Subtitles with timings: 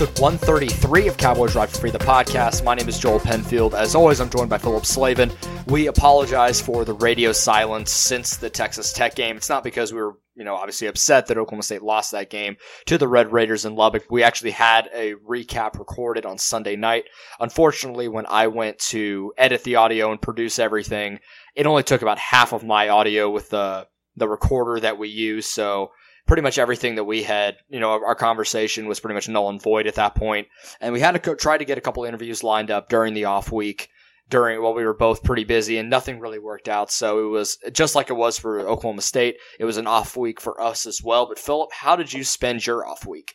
[0.00, 2.64] episode 133 of Cowboys Drive Free, the podcast.
[2.64, 3.74] My name is Joel Penfield.
[3.74, 5.30] As always, I'm joined by Philip Slavin.
[5.66, 9.36] We apologize for the radio silence since the Texas Tech game.
[9.36, 12.56] It's not because we were, you know, obviously upset that Oklahoma State lost that game
[12.86, 14.06] to the Red Raiders in Lubbock.
[14.10, 17.04] We actually had a recap recorded on Sunday night.
[17.38, 21.20] Unfortunately, when I went to edit the audio and produce everything,
[21.54, 25.46] it only took about half of my audio with the the recorder that we use.
[25.46, 25.90] So
[26.26, 29.62] pretty much everything that we had, you know, our conversation was pretty much null and
[29.62, 30.48] void at that point.
[30.80, 33.24] And we had to co- try to get a couple interviews lined up during the
[33.24, 33.88] off week
[34.30, 36.90] during while we were both pretty busy and nothing really worked out.
[36.90, 39.36] So it was just like it was for Oklahoma State.
[39.58, 41.26] It was an off week for us as well.
[41.26, 43.34] But Philip, how did you spend your off week?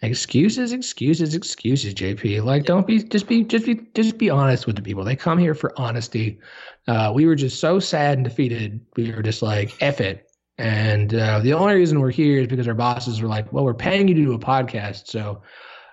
[0.00, 2.44] Excuses, excuses, excuses, JP.
[2.44, 5.04] Like, don't be just be just be just be honest with the people.
[5.04, 6.38] They come here for honesty.
[6.86, 8.80] Uh, we were just so sad and defeated.
[8.96, 10.27] We were just like, F it.
[10.58, 13.74] And uh, the only reason we're here is because our bosses were like, well, we're
[13.74, 15.06] paying you to do a podcast.
[15.06, 15.42] So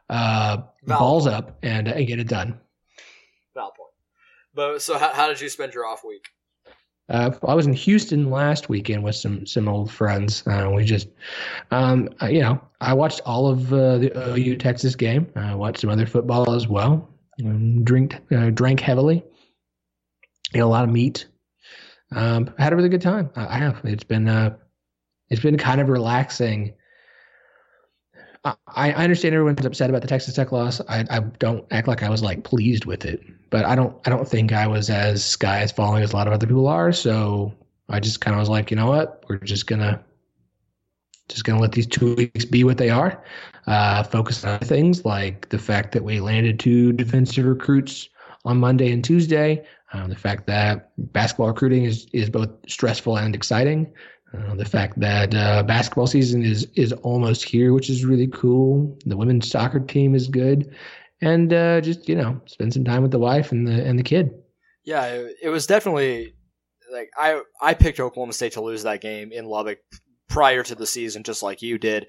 [0.10, 2.60] uh, balls up and, and get it done.
[3.54, 3.92] Valid point.
[4.54, 6.28] But so, how, how did you spend your off week?
[7.08, 10.46] Uh, I was in Houston last weekend with some some old friends.
[10.48, 11.08] Uh, we just,
[11.70, 15.28] um, uh, you know, I watched all of uh, the OU Texas game.
[15.36, 17.08] I watched some other football as well.
[17.44, 19.24] Um, drink uh, drank heavily.
[20.56, 21.28] Ate a lot of meat.
[22.11, 23.30] Um, I had a really good time.
[23.36, 23.81] I, I have.
[23.84, 24.56] It's been uh,
[25.30, 26.73] it's been kind of relaxing.
[28.44, 30.80] I, I understand everyone's upset about the Texas Tech loss.
[30.88, 34.09] I, I don't act like I was like pleased with it, but I don't I
[34.09, 36.92] don't think I was as sky is falling as a lot of other people are.
[36.92, 37.53] So
[37.89, 40.03] I just kind of was like, you know what, we're just gonna
[41.28, 43.23] just gonna let these two weeks be what they are.
[43.66, 48.09] Uh, focus on things like the fact that we landed two defensive recruits
[48.46, 49.66] on Monday and Tuesday.
[49.95, 53.94] Um, the fact that basketball recruiting is, is both stressful and exciting.
[54.33, 58.97] Uh, the fact that uh, basketball season is is almost here, which is really cool.
[59.06, 60.75] The women's soccer team is good,
[61.22, 64.03] and uh, just you know, spend some time with the wife and the and the
[64.03, 64.31] kid.
[64.83, 66.33] Yeah, it, it was definitely
[66.91, 69.79] like I I picked Oklahoma State to lose that game in Lubbock
[70.27, 72.07] prior to the season, just like you did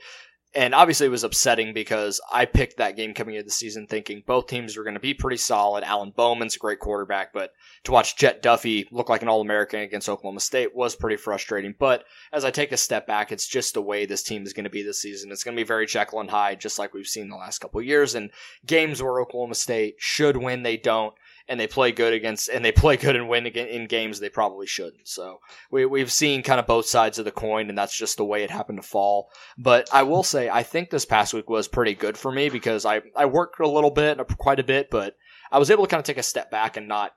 [0.55, 4.23] and obviously it was upsetting because I picked that game coming into the season thinking
[4.27, 5.85] both teams were going to be pretty solid.
[5.85, 7.53] Alan Bowman's a great quarterback, but
[7.85, 11.75] to watch Jett Duffey look like an All American against Oklahoma State was pretty frustrating.
[11.79, 14.65] But as I take a step back, it's just the way this team is going
[14.65, 15.31] to be this season.
[15.31, 17.83] It's going to be very Jekyll and Hyde, just like we've seen the last couple
[17.83, 18.15] years.
[18.15, 18.31] And
[18.65, 21.15] games where Oklahoma State should win, they don't
[21.49, 24.67] and they play good against and they play good and win in games they probably
[24.67, 25.09] shouldn't.
[25.09, 25.41] So
[25.71, 28.43] we we've seen kind of both sides of the coin, and that's just the way
[28.43, 29.31] it happened to fall.
[29.57, 32.85] But I will say I think this past week was pretty good for me because
[32.85, 35.17] I I worked a little bit, quite a bit, but
[35.51, 37.13] I was able to kind of take a step back and not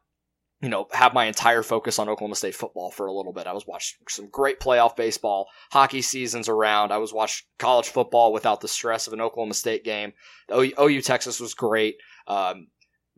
[0.61, 3.47] you know, have my entire focus on Oklahoma State football for a little bit.
[3.47, 6.91] I was watching some great playoff baseball, hockey seasons around.
[6.91, 10.11] I was watching college football without the stress of an Oklahoma State game.
[10.53, 11.95] OU, OU Texas was great.
[12.27, 12.67] Um,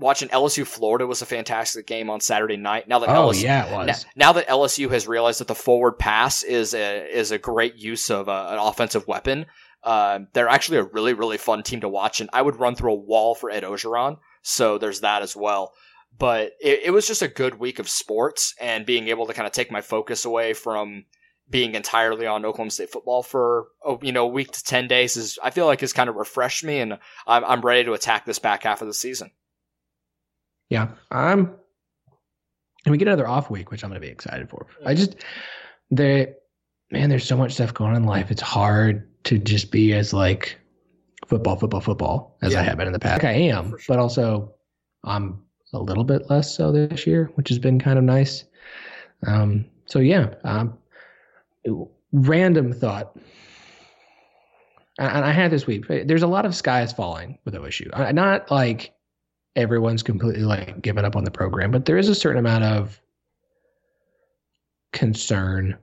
[0.01, 2.87] watching LSU Florida was a fantastic game on Saturday night.
[2.87, 4.05] Now that oh LSU, yeah, it was.
[4.15, 7.75] Now, now, that LSU has realized that the forward pass is a is a great
[7.75, 9.45] use of a, an offensive weapon,
[9.83, 12.19] uh, they're actually a really really fun team to watch.
[12.19, 15.73] And I would run through a wall for Ed Orgeron, so there's that as well.
[16.17, 19.47] But it, it was just a good week of sports and being able to kind
[19.47, 21.05] of take my focus away from
[21.49, 25.37] being entirely on Oklahoma State football for oh, you know week to ten days is
[25.43, 26.97] I feel like has kind of refreshed me, and
[27.27, 29.31] I'm I'm ready to attack this back half of the season.
[30.71, 31.53] Yeah, I'm.
[32.85, 34.65] And we get another off week, which I'm going to be excited for.
[34.83, 35.17] I just,
[35.91, 36.33] they,
[36.89, 38.31] man, there's so much stuff going on in life.
[38.31, 40.57] It's hard to just be as like
[41.27, 42.61] football, football, football as yeah.
[42.61, 43.21] I have been in the past.
[43.21, 43.79] Like I am, sure.
[43.89, 44.55] but also
[45.03, 45.43] I'm
[45.73, 48.45] a little bit less so this year, which has been kind of nice.
[49.27, 50.77] Um, so yeah, um,
[52.13, 53.15] random thought.
[54.97, 55.85] And I had this week.
[55.87, 58.13] There's a lot of skies falling with OSU.
[58.13, 58.93] Not like
[59.55, 63.01] everyone's completely like given up on the program, but there is a certain amount of
[64.93, 65.77] concern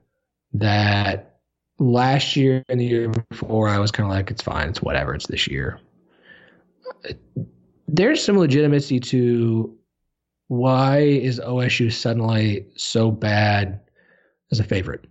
[0.53, 1.39] that
[1.77, 5.13] last year and the year before I was kind of like, it's fine, it's whatever,
[5.13, 5.79] it's this year.
[7.07, 7.13] Uh,
[7.87, 9.75] there's some legitimacy to
[10.47, 13.79] why is OSU suddenly so bad
[14.51, 15.05] as a favorite?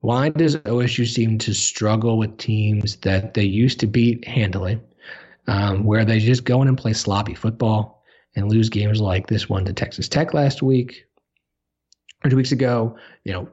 [0.00, 4.80] Why does OSU seem to struggle with teams that they used to beat handily?
[5.46, 8.02] Um, where they just go in and play sloppy football
[8.36, 11.06] and lose games like this one to Texas Tech last week
[12.24, 12.96] or two weeks ago.
[13.24, 13.48] You know,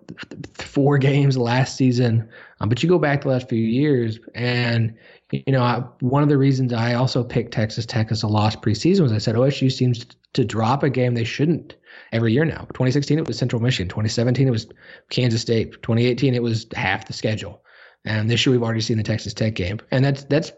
[0.53, 2.29] four games last season.
[2.59, 4.95] Um, but you go back the last few years, and
[5.31, 8.61] you know, I, one of the reasons I also picked Texas Tech as a lost
[8.61, 11.75] preseason was I said OSU seems to drop a game they shouldn't
[12.11, 12.61] every year now.
[12.73, 13.89] 2016 it was Central Michigan.
[13.89, 14.67] 2017 it was
[15.09, 15.73] Kansas State.
[15.81, 17.63] 2018 it was half the schedule.
[18.05, 20.51] And this year we've already seen the Texas Tech game, and that's that's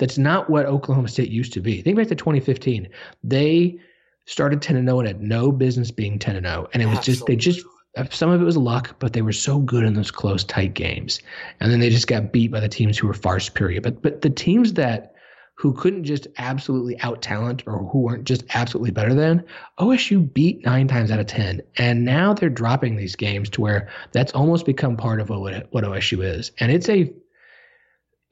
[0.00, 1.82] That's not what Oklahoma State used to be.
[1.82, 2.88] Think back to 2015.
[3.22, 3.78] They
[4.24, 6.68] started 10 0 and had no business being 10 0.
[6.72, 7.64] And it was just, they just,
[7.98, 10.72] uh, some of it was luck, but they were so good in those close, tight
[10.72, 11.20] games.
[11.60, 13.82] And then they just got beat by the teams who were far superior.
[13.82, 15.14] But, but the teams that,
[15.54, 19.44] who couldn't just absolutely out talent or who weren't just absolutely better than,
[19.78, 21.60] OSU beat nine times out of 10.
[21.76, 25.84] And now they're dropping these games to where that's almost become part of what, what
[25.84, 26.52] OSU is.
[26.58, 27.12] And it's a,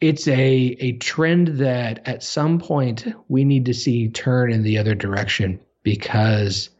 [0.00, 4.78] it's a a trend that at some point we need to see turn in the
[4.78, 6.70] other direction because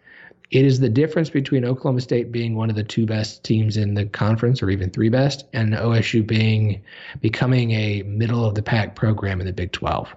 [0.51, 3.95] it is the difference between Oklahoma State being one of the two best teams in
[3.95, 6.83] the conference or even three best and OSU being
[7.21, 10.15] becoming a middle of the pack program in the Big 12.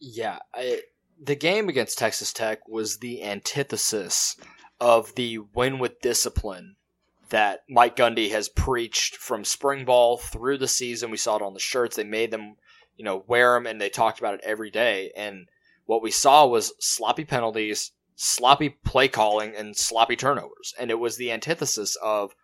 [0.00, 0.82] Yeah, I,
[1.22, 4.36] the game against Texas Tech was the antithesis
[4.80, 6.76] of the win with discipline
[7.32, 11.10] that Mike Gundy has preached from spring ball through the season.
[11.10, 11.96] We saw it on the shirts.
[11.96, 12.56] They made them,
[12.96, 15.10] you know, wear them and they talked about it every day.
[15.16, 15.48] And
[15.86, 20.74] what we saw was sloppy penalties, sloppy play calling, and sloppy turnovers.
[20.78, 22.34] And it was the antithesis of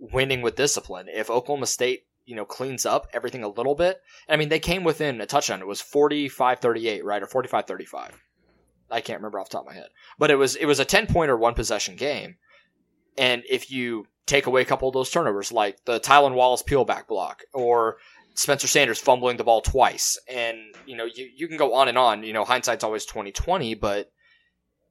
[0.00, 1.06] winning with discipline.
[1.08, 4.82] If Oklahoma State, you know, cleans up everything a little bit, I mean, they came
[4.82, 5.60] within a touchdown.
[5.60, 7.22] It was 45 38, right?
[7.22, 8.20] Or 45 35.
[8.90, 9.90] I can't remember off the top of my head.
[10.18, 12.38] But it was it was a 10 point or one possession game.
[13.18, 17.06] And if you take away a couple of those turnovers, like the Tylan Wallace peelback
[17.06, 17.98] block or
[18.34, 20.18] Spencer Sanders fumbling the ball twice.
[20.28, 22.22] And, you know, you, you can go on and on.
[22.22, 24.10] You know, hindsight's always 2020, but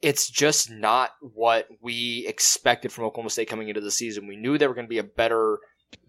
[0.02, 4.28] it's just not what we expected from Oklahoma State coming into the season.
[4.28, 5.60] We knew they were going to be a better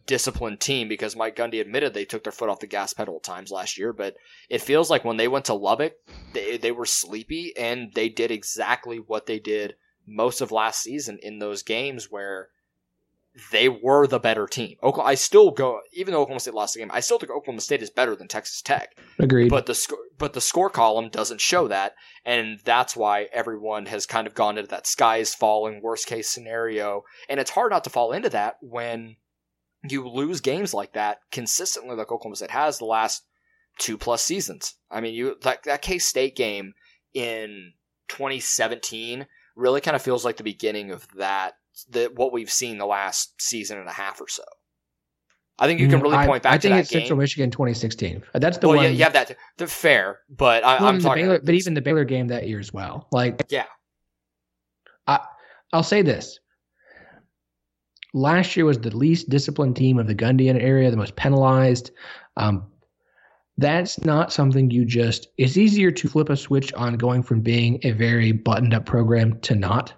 [0.07, 3.23] disciplined team because Mike Gundy admitted they took their foot off the gas pedal at
[3.23, 4.17] times last year, but
[4.49, 5.95] it feels like when they went to Lubbock,
[6.33, 9.75] they, they were sleepy and they did exactly what they did
[10.07, 12.49] most of last season in those games where
[13.51, 14.77] they were the better team.
[14.83, 17.63] Oklahoma, I still go, even though Oklahoma State lost the game, I still think Oklahoma
[17.63, 18.95] State is better than Texas Tech.
[19.19, 19.49] Agreed.
[19.49, 21.95] But the score, but the score column doesn't show that,
[22.27, 26.29] and that's why everyone has kind of gone into that sky is falling worst case
[26.29, 29.17] scenario, and it's hard not to fall into that when
[29.89, 33.25] you lose games like that consistently, like Oklahoma State has the last
[33.79, 34.75] two plus seasons.
[34.91, 36.75] I mean, you like that K State game
[37.15, 37.73] in
[38.09, 39.27] 2017
[39.57, 41.55] really kind of feels like the beginning of that
[41.91, 44.45] that what we've seen the last season and a half or so.
[45.59, 47.03] I think you can mm, really point back I, I to that it's game.
[47.03, 48.23] Central Michigan 2016.
[48.35, 48.87] That's the well, one.
[48.87, 49.37] Yeah, you have that.
[49.59, 51.25] The fair, but I, am talking.
[51.25, 53.07] Baylor, but even the Baylor game that year as well.
[53.13, 53.67] Like, yeah,
[55.07, 55.21] I,
[55.73, 56.39] I'll say this.
[58.15, 61.93] Last year was the least disciplined team of the Gundian area, the most penalized.
[62.37, 62.67] Um,
[63.59, 65.29] that's not something you just.
[65.37, 69.39] It's easier to flip a switch on going from being a very buttoned up program
[69.41, 69.95] to not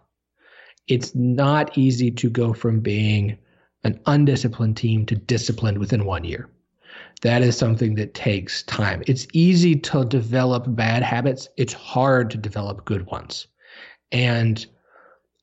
[0.87, 3.39] it's not easy to go from being
[3.85, 6.49] an undisciplined team to disciplined within one year.
[7.23, 9.03] That is something that takes time.
[9.07, 13.47] It's easy to develop bad habits, it's hard to develop good ones.
[14.13, 14.65] And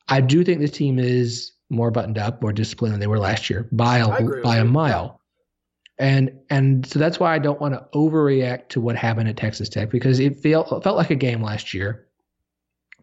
[0.09, 3.49] I do think this team is more buttoned up, more disciplined than they were last
[3.49, 5.20] year by a, by a mile.
[5.99, 9.69] And and so that's why I don't want to overreact to what happened at Texas
[9.69, 12.07] Tech because it felt it felt like a game last year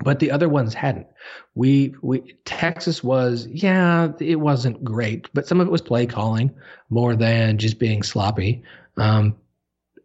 [0.05, 1.07] but the other ones hadn't.
[1.55, 6.55] We we Texas was yeah, it wasn't great, but some of it was play calling
[6.91, 8.63] more than just being sloppy.
[8.97, 9.37] Um,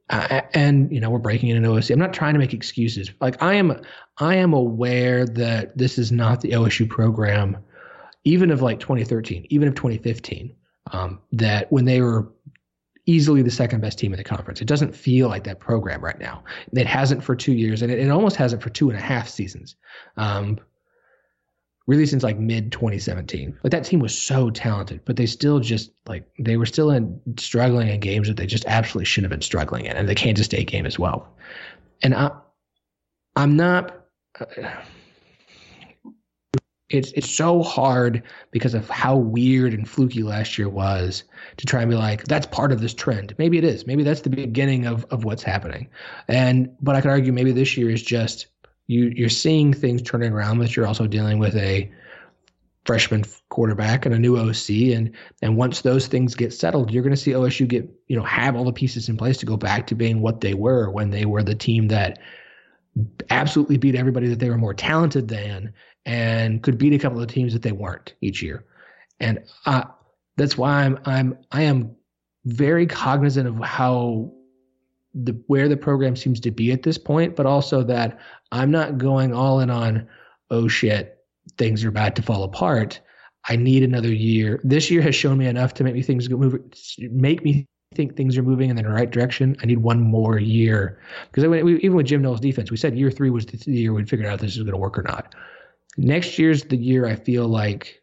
[0.09, 1.91] and you know we're breaking into OSU.
[1.91, 3.11] I'm not trying to make excuses.
[3.21, 3.81] Like I am,
[4.17, 7.57] I am aware that this is not the OSU program,
[8.23, 10.55] even of like 2013, even of 2015.
[10.91, 12.27] Um, that when they were
[13.05, 14.62] easily the second best team in the conference.
[14.62, 16.43] It doesn't feel like that program right now.
[16.72, 19.27] It hasn't for two years, and it, it almost hasn't for two and a half
[19.27, 19.75] seasons.
[20.17, 20.60] Um,
[21.88, 23.57] really since like mid 2017.
[23.63, 27.19] Like that team was so talented, but they still just like they were still in
[27.38, 30.45] struggling in games that they just absolutely shouldn't have been struggling in, and the Kansas
[30.45, 31.27] State game as well.
[32.01, 32.31] And I,
[33.36, 34.05] I'm not.
[34.39, 34.45] Uh,
[36.93, 38.21] it's it's so hard
[38.51, 41.23] because of how weird and fluky last year was
[41.57, 43.33] to try and be like that's part of this trend.
[43.39, 43.88] Maybe it is.
[43.88, 45.89] Maybe that's the beginning of of what's happening.
[46.27, 48.45] And but I could argue maybe this year is just
[48.85, 51.91] you you're seeing things turning around, but you're also dealing with a
[52.85, 57.15] freshman quarterback and a new OC and and once those things get settled, you're going
[57.15, 59.88] to see OSU get you know have all the pieces in place to go back
[59.88, 62.19] to being what they were when they were the team that
[63.31, 65.73] absolutely beat everybody that they were more talented than
[66.05, 68.65] and could beat a couple of teams that they weren't each year.
[69.19, 69.83] And uh,
[70.38, 71.95] that's why I'm I'm I am
[72.45, 74.31] very cognizant of how
[75.13, 78.19] the where the program seems to be at this point, but also that
[78.51, 80.07] I'm not going all in on
[80.50, 81.19] oh shit
[81.57, 83.00] things are about to fall apart.
[83.50, 84.62] I need another year.
[84.63, 86.60] This year has shown me enough to make me things move
[86.98, 89.55] make me think things are moving in the right direction.
[89.62, 91.00] I need one more year
[91.31, 94.27] because even with Jim Knowles' defense, we said year three was the year we'd figure
[94.27, 95.36] out if this is going to work or not.
[95.97, 98.01] Next year's the year I feel like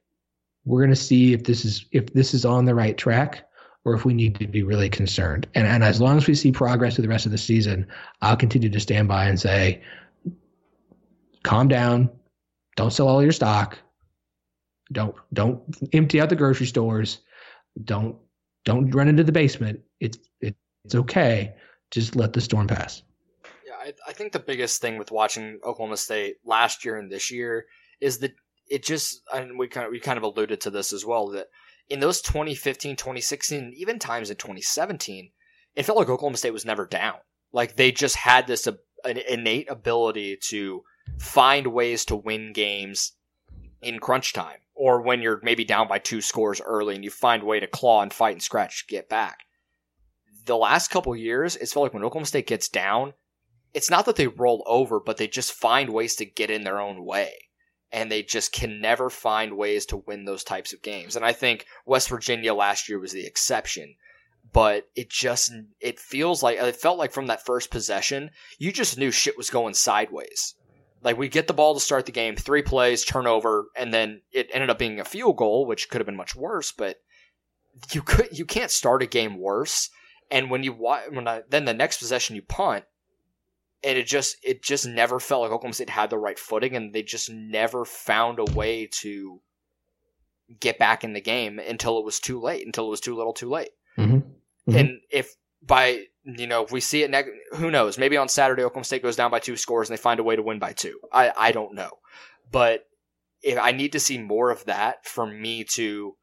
[0.64, 3.48] we're going to see if this is if this is on the right track
[3.84, 5.46] or if we need to be really concerned.
[5.54, 7.86] And and as long as we see progress through the rest of the season,
[8.22, 9.82] I'll continue to stand by and say,
[11.42, 12.10] calm down,
[12.76, 13.78] don't sell all your stock,
[14.92, 17.20] don't don't empty out the grocery stores,
[17.84, 18.16] don't
[18.64, 19.80] don't run into the basement.
[20.00, 20.54] It's it,
[20.84, 21.54] it's okay.
[21.90, 23.02] Just let the storm pass.
[23.66, 27.30] Yeah, I, I think the biggest thing with watching Oklahoma State last year and this
[27.30, 27.66] year
[28.00, 28.34] is that
[28.68, 31.48] it just and we kind of we kind of alluded to this as well that
[31.90, 35.30] in those 2015, 2016, even times in 2017,
[35.74, 37.16] it felt like Oklahoma State was never down.
[37.52, 38.72] Like they just had this uh,
[39.04, 40.84] an innate ability to
[41.18, 43.12] find ways to win games
[43.82, 47.42] in crunch time or when you're maybe down by two scores early and you find
[47.42, 49.40] a way to claw and fight and scratch to get back.
[50.46, 53.14] The last couple years, it's felt like when Oklahoma State gets down,
[53.74, 56.80] it's not that they roll over, but they just find ways to get in their
[56.80, 57.49] own way
[57.92, 61.16] and they just can never find ways to win those types of games.
[61.16, 63.94] And I think West Virginia last year was the exception.
[64.52, 68.98] But it just it feels like it felt like from that first possession, you just
[68.98, 70.54] knew shit was going sideways.
[71.02, 74.50] Like we get the ball to start the game, three plays, turnover, and then it
[74.52, 76.72] ended up being a field goal, which could have been much worse.
[76.72, 76.96] But
[77.92, 79.88] you could you can't start a game worse.
[80.30, 82.84] And when you when I, then the next possession you punt,
[83.82, 86.92] and it just it just never felt like Oklahoma State had the right footing, and
[86.92, 89.40] they just never found a way to
[90.58, 93.32] get back in the game until it was too late, until it was too little,
[93.32, 93.70] too late.
[93.96, 94.16] Mm-hmm.
[94.16, 94.76] Mm-hmm.
[94.76, 97.98] And if by you know if we see it, neg- who knows?
[97.98, 100.36] Maybe on Saturday Oklahoma State goes down by two scores and they find a way
[100.36, 100.98] to win by two.
[101.12, 101.90] I I don't know,
[102.50, 102.86] but
[103.42, 106.16] if I need to see more of that for me to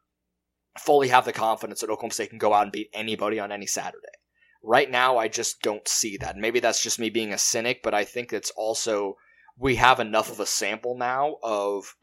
[0.77, 3.65] fully have the confidence that Oklahoma State can go out and beat anybody on any
[3.65, 4.07] Saturday.
[4.67, 6.36] Right now, I just don't see that.
[6.36, 9.15] Maybe that's just me being a cynic, but I think it's also
[9.57, 11.95] we have enough of a sample now of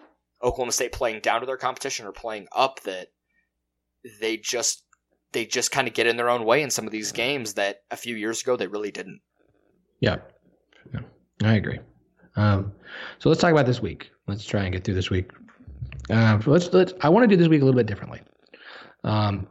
[0.43, 3.09] Oklahoma State playing down to their competition or playing up that
[4.19, 4.83] they just
[5.33, 7.83] they just kind of get in their own way in some of these games that
[7.91, 9.21] a few years ago they really didn't.
[10.01, 10.17] Yeah,
[10.95, 11.01] yeah
[11.43, 11.81] I agree.
[12.37, 12.73] Um,
[13.19, 14.11] so let's talk about this week.
[14.27, 15.31] Let's try and get through this week.
[16.09, 16.95] Uh, let's let's.
[17.03, 18.23] I want to do this week a little bit differently.
[19.05, 19.49] Um,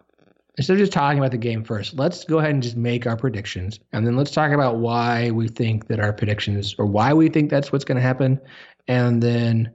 [0.57, 3.17] instead of just talking about the game first, let's go ahead and just make our
[3.17, 3.79] predictions.
[3.91, 7.49] And then let's talk about why we think that our predictions or why we think
[7.49, 8.39] that's what's going to happen.
[8.87, 9.71] And then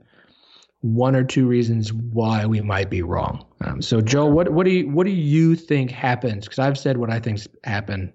[0.81, 3.45] one or two reasons why we might be wrong.
[3.65, 6.45] Um, so, Joe, what, what do you what do you think happens?
[6.45, 8.13] Because I've said what I think happened.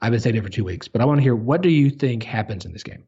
[0.00, 1.88] I've been saying it for two weeks, but I want to hear what do you
[1.88, 3.04] think happens in this game.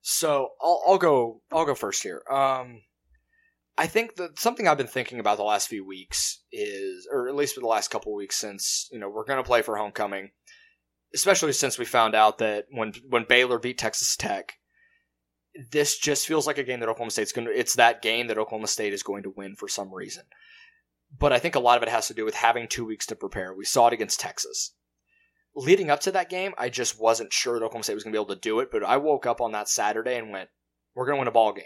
[0.00, 2.22] So I'll, I'll go I'll go first here.
[2.28, 2.80] Um,
[3.78, 7.34] I think that something I've been thinking about the last few weeks is, or at
[7.34, 10.30] least for the last couple weeks since you know we're going to play for homecoming,
[11.14, 14.54] especially since we found out that when when Baylor beat Texas Tech,
[15.70, 17.58] this just feels like a game that Oklahoma State's going to.
[17.58, 20.24] It's that game that Oklahoma State is going to win for some reason.
[21.18, 23.16] But I think a lot of it has to do with having two weeks to
[23.16, 23.54] prepare.
[23.54, 24.74] We saw it against Texas.
[25.54, 28.18] Leading up to that game, I just wasn't sure that Oklahoma State was going to
[28.18, 28.70] be able to do it.
[28.70, 30.48] But I woke up on that Saturday and went,
[30.94, 31.64] "We're going to win a ball game."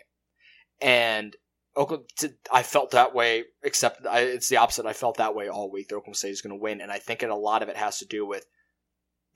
[0.80, 1.36] And
[1.80, 2.06] Oklahoma,
[2.52, 4.84] I felt that way, except I, it's the opposite.
[4.84, 5.88] I felt that way all week.
[5.88, 7.98] That Oklahoma State is going to win, and I think a lot of it has
[7.98, 8.44] to do with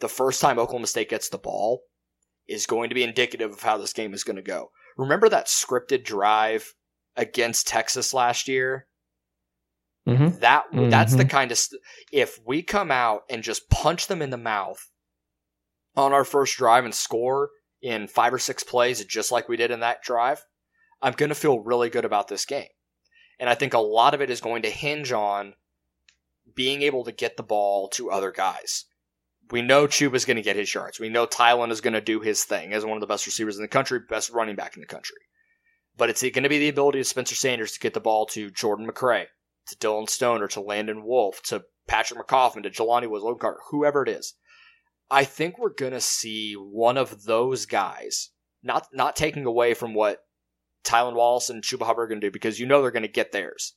[0.01, 1.81] the first time Oklahoma State gets the ball
[2.47, 4.71] is going to be indicative of how this game is going to go.
[4.99, 6.75] Remember that scripted drive
[7.17, 8.89] against Texas last year?
[10.07, 10.39] Mm-hmm.
[10.41, 10.91] That mm-hmm.
[10.91, 11.81] that's the kind of st-
[12.13, 14.91] if we come out and just punch them in the mouth
[15.97, 17.49] on our first drive and score
[17.81, 20.45] in five or six plays, just like we did in that drive
[21.05, 22.69] I'm going to feel really good about this game.
[23.39, 25.53] And I think a lot of it is going to hinge on
[26.55, 28.87] being able to get the ball to other guys.
[29.51, 30.99] We know Chuba's going to get his yards.
[30.99, 33.57] We know Tylan is going to do his thing as one of the best receivers
[33.57, 35.19] in the country, best running back in the country.
[35.95, 38.51] But it's going to be the ability of Spencer Sanders to get the ball to
[38.51, 39.27] Jordan McCray,
[39.69, 43.25] to Dillon Stoner, to Landon Wolf, to Patrick McCoffin, to Jelani Woods,
[43.71, 44.35] whoever it is.
[45.11, 48.31] I think we're going to see one of those guys,
[48.63, 50.24] not not taking away from what
[50.85, 53.09] Tylan Wallace and Chuba Hubbard are going to do because you know they're going to
[53.09, 53.75] get theirs.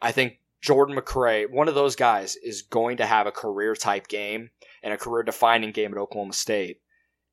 [0.00, 4.08] I think Jordan McCray, one of those guys, is going to have a career type
[4.08, 4.50] game
[4.82, 6.80] and a career defining game at Oklahoma State.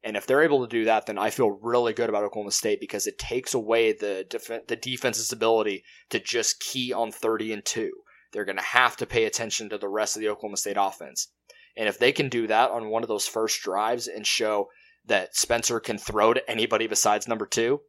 [0.04, 2.80] And if they're able to do that, then I feel really good about Oklahoma State
[2.82, 7.66] because it takes away the def- the defense's ability to just key on 30 and
[7.66, 7.92] 2.
[8.34, 11.32] They're going to have to pay attention to the rest of the Oklahoma State offense.
[11.78, 14.68] And if they can do that on one of those first drives and show
[15.06, 17.82] that Spencer can throw to anybody besides number two,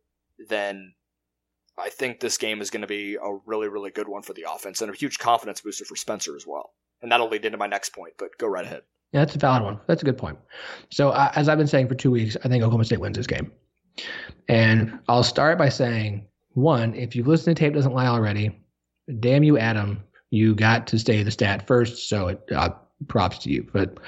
[0.49, 0.95] then
[1.79, 4.47] I think this game is going to be a really, really good one for the
[4.49, 6.73] offense and a huge confidence booster for Spencer as well.
[7.03, 8.83] And that'll lead into my next point, but go right ahead.
[9.13, 9.81] Yeah, that's a valid one.
[9.87, 10.39] That's a good point.
[10.91, 13.27] So, uh, as I've been saying for two weeks, I think Oklahoma State wins this
[13.27, 13.53] game.
[14.49, 18.61] And I'll start by saying one, if you've listened to Tape Doesn't Lie already,
[19.21, 22.09] damn you, Adam, you got to stay the stat first.
[22.09, 22.71] So, it, uh,
[23.09, 23.69] props to you.
[23.73, 23.99] But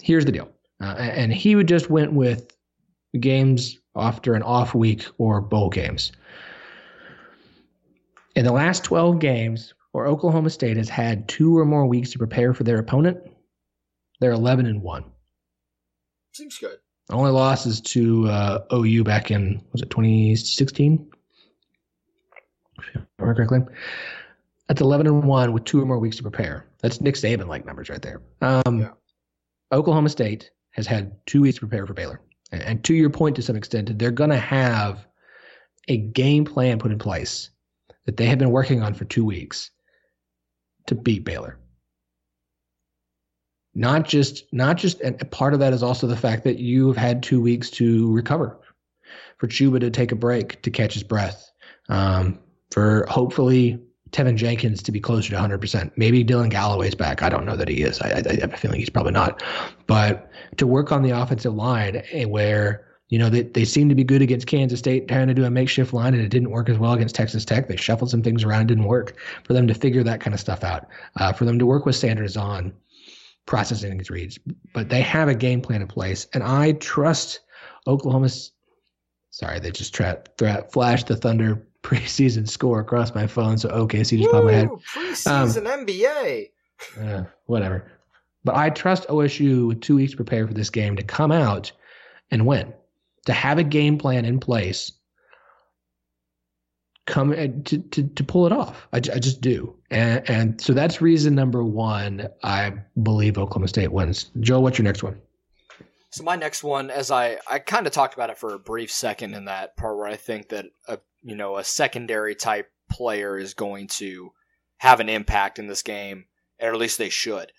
[0.00, 0.48] here's the deal.
[0.80, 2.56] Uh, and he would just went with
[3.18, 6.12] games after an off week or bowl games.
[8.36, 12.18] In the last 12 games where Oklahoma State has had two or more weeks to
[12.18, 13.16] prepare for their opponent,
[14.20, 15.04] they're 11 and 1.
[16.34, 16.76] Seems good.
[17.10, 21.10] Only losses to uh, OU back in, was it 2016?
[22.78, 23.74] If I remember correctly.
[24.68, 26.66] That's 11 and 1 with two or more weeks to prepare.
[26.82, 28.20] That's Nick Saban like numbers right there.
[28.42, 28.90] Um, yeah.
[29.72, 32.20] Oklahoma State has had two weeks to prepare for Baylor.
[32.52, 35.06] And, and to your point, to some extent, they're going to have
[35.88, 37.48] a game plan put in place
[38.06, 39.70] that they have been working on for two weeks
[40.86, 41.58] to beat Baylor.
[43.74, 46.96] Not just, not just, and part of that is also the fact that you have
[46.96, 48.58] had two weeks to recover,
[49.36, 51.50] for Chuba to take a break to catch his breath,
[51.90, 52.38] um,
[52.70, 53.78] for hopefully
[54.12, 55.90] Teven Jenkins to be closer to 100%.
[55.96, 57.22] Maybe Dylan Galloway's back.
[57.22, 58.00] I don't know that he is.
[58.00, 59.42] I, I, I have a feeling he's probably not.
[59.86, 63.94] But to work on the offensive line eh, where you know, they, they seem to
[63.94, 66.68] be good against Kansas State, trying to do a makeshift line, and it didn't work
[66.68, 67.68] as well against Texas Tech.
[67.68, 69.16] They shuffled some things around, and didn't work.
[69.44, 71.94] For them to figure that kind of stuff out, uh, for them to work with
[71.94, 72.72] Sanders on
[73.46, 74.40] processing these reads,
[74.74, 77.40] but they have a game plan in place, and I trust
[77.86, 78.52] Oklahoma's.
[79.30, 84.18] Sorry, they just tra- tra- flashed the Thunder preseason score across my phone, so OKC
[84.18, 84.68] just popped my head.
[84.68, 86.50] Preseason um, NBA.
[87.00, 87.92] Uh, whatever.
[88.42, 91.70] But I trust OSU with two weeks to prepare for this game to come out
[92.32, 92.72] and win
[93.26, 94.92] to have a game plan in place
[97.06, 98.88] come uh, to, to, to pull it off.
[98.92, 99.74] I, I just do.
[99.90, 102.28] And, and so that's reason number one.
[102.42, 104.30] I believe Oklahoma State wins.
[104.40, 105.20] Joe, what's your next one?
[106.10, 108.90] So my next one, as I, I kind of talked about it for a brief
[108.90, 113.36] second in that part where I think that a you know a secondary type player
[113.36, 114.32] is going to
[114.78, 116.24] have an impact in this game,
[116.60, 117.52] or at least they should.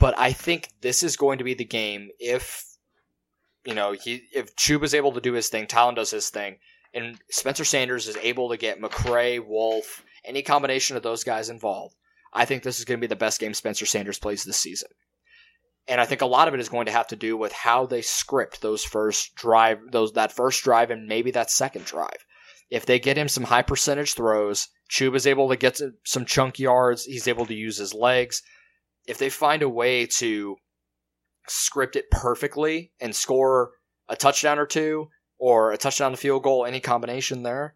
[0.00, 2.64] But I think this is going to be the game if
[3.64, 6.58] you know, he if Chuba is able to do his thing, Tylan does his thing,
[6.94, 11.94] and Spencer Sanders is able to get McCray, Wolf, any combination of those guys involved,
[12.32, 14.88] I think this is going to be the best game Spencer Sanders plays this season.
[15.88, 17.86] And I think a lot of it is going to have to do with how
[17.86, 22.24] they script those first drive, those that first drive, and maybe that second drive.
[22.70, 27.04] If they get him some high percentage throws, Chuba's able to get some chunk yards.
[27.04, 28.42] He's able to use his legs.
[29.06, 30.56] If they find a way to
[31.48, 33.72] script it perfectly and score
[34.08, 37.74] a touchdown or two or a touchdown to field goal, any combination there,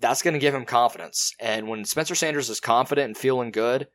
[0.00, 1.34] that's going to give him confidence.
[1.40, 3.88] And when Spencer Sanders is confident and feeling good,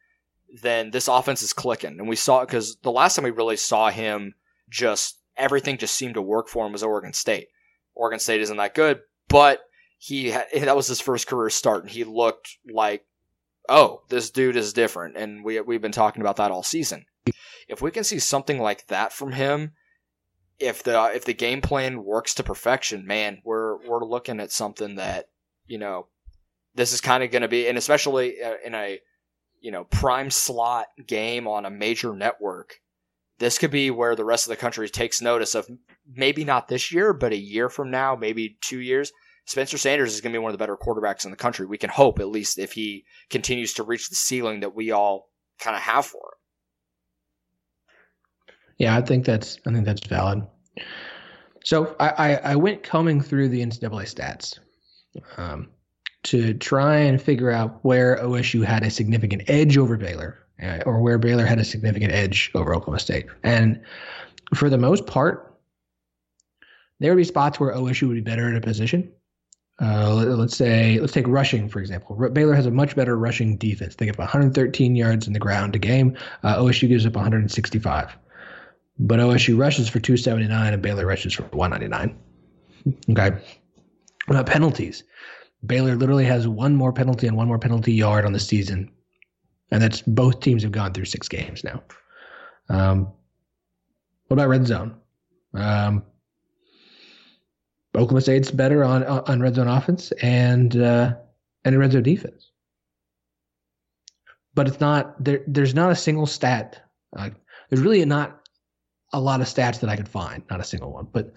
[0.61, 1.99] then this offense is clicking.
[1.99, 4.35] And we saw it because the last time we really saw him
[4.69, 7.47] just everything just seemed to work for him was Oregon State.
[7.93, 9.61] Oregon State isn't that good, but
[9.97, 13.05] he had, that was his first career start, and he looked like,
[13.69, 15.17] oh, this dude is different.
[15.17, 17.05] And we we've been talking about that all season
[17.67, 19.73] if we can see something like that from him,
[20.59, 24.95] if the if the game plan works to perfection, man, we're we're looking at something
[24.95, 25.29] that
[25.65, 26.07] you know
[26.75, 28.99] this is kind of going to be, and especially uh, in a
[29.61, 32.79] you know prime slot game on a major network,
[33.39, 35.69] this could be where the rest of the country takes notice of
[36.07, 39.11] maybe not this year, but a year from now, maybe two years.
[39.47, 41.67] Spencer Sanders is going to be one of the better quarterbacks in the country.
[41.67, 45.29] We can hope, at least, if he continues to reach the ceiling that we all
[45.59, 46.34] kind of have for him.
[48.77, 50.43] Yeah, I think that's I think that's valid.
[51.63, 54.59] So I, I, I went combing through the NCAA stats
[55.37, 55.69] um,
[56.23, 61.01] to try and figure out where OSU had a significant edge over Baylor, uh, or
[61.01, 63.25] where Baylor had a significant edge over Oklahoma State.
[63.43, 63.81] And
[64.53, 65.57] for the most part,
[66.99, 69.11] there would be spots where OSU would be better at a position.
[69.81, 72.15] Uh, let, us say, let's take rushing for example.
[72.29, 73.95] Baylor has a much better rushing defense.
[73.95, 76.15] They get 113 yards in the ground a game.
[76.43, 78.15] Uh, OSU gives up 165.
[78.97, 82.17] But OSU rushes for 279 and Baylor rushes for 199.
[83.11, 83.37] Okay.
[84.27, 85.03] About penalties.
[85.65, 88.91] Baylor literally has one more penalty and one more penalty yard on the season.
[89.71, 91.83] And that's both teams have gone through six games now.
[92.69, 93.11] Um,
[94.27, 94.95] what about red zone?
[95.53, 96.03] Um,
[97.95, 101.15] Oklahoma State's better on on red zone offense and uh,
[101.63, 102.51] and red zone defense,
[104.53, 105.41] but it's not there.
[105.47, 106.81] There's not a single stat.
[107.15, 107.29] Uh,
[107.69, 108.44] there's really not
[109.15, 111.07] a lot of stats that I could find, not a single one.
[111.11, 111.33] But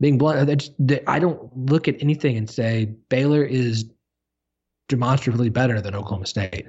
[0.00, 0.72] being blunt, I, just,
[1.06, 3.86] I don't look at anything and say Baylor is
[4.88, 6.66] demonstrably better than Oklahoma State.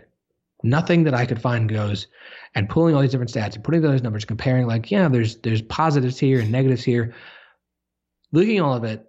[0.63, 2.07] Nothing that I could find goes
[2.55, 5.61] and pulling all these different stats and putting those numbers, comparing like, yeah, there's there's
[5.61, 7.13] positives here and negatives here.
[8.31, 9.05] Looking at all of it,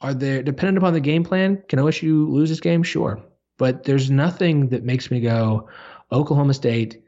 [0.00, 1.62] are there dependent upon the game plan?
[1.68, 2.82] Can OSU lose this game?
[2.82, 3.20] Sure.
[3.58, 5.68] But there's nothing that makes me go,
[6.12, 7.02] Oklahoma State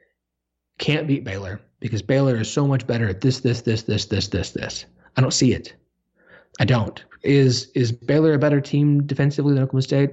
[0.79, 4.29] can't beat Baylor because Baylor is so much better at this, this, this, this, this,
[4.29, 4.87] this, this.
[5.19, 5.75] I don't see it.
[6.59, 7.05] I don't.
[7.23, 10.11] Is is Baylor a better team defensively than Oklahoma State?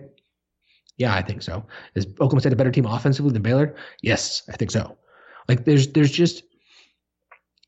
[0.97, 1.65] Yeah, I think so.
[1.95, 3.73] Is Oklahoma State a better team offensively than Baylor?
[4.01, 4.97] Yes, I think so.
[5.47, 6.43] Like there's there's just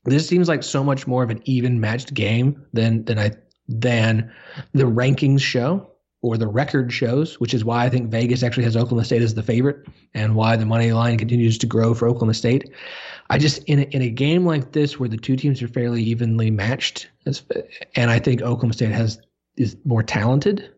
[0.04, 3.30] this seems like so much more of an even matched game than than I
[3.68, 4.30] than
[4.74, 5.90] the rankings show
[6.20, 9.34] or the record shows, which is why I think Vegas actually has Oklahoma State as
[9.34, 12.70] the favorite and why the money line continues to grow for Oklahoma State.
[13.34, 16.00] I just in a, in a game like this where the two teams are fairly
[16.00, 19.18] evenly matched, and I think Oklahoma State has
[19.56, 20.70] is more talented.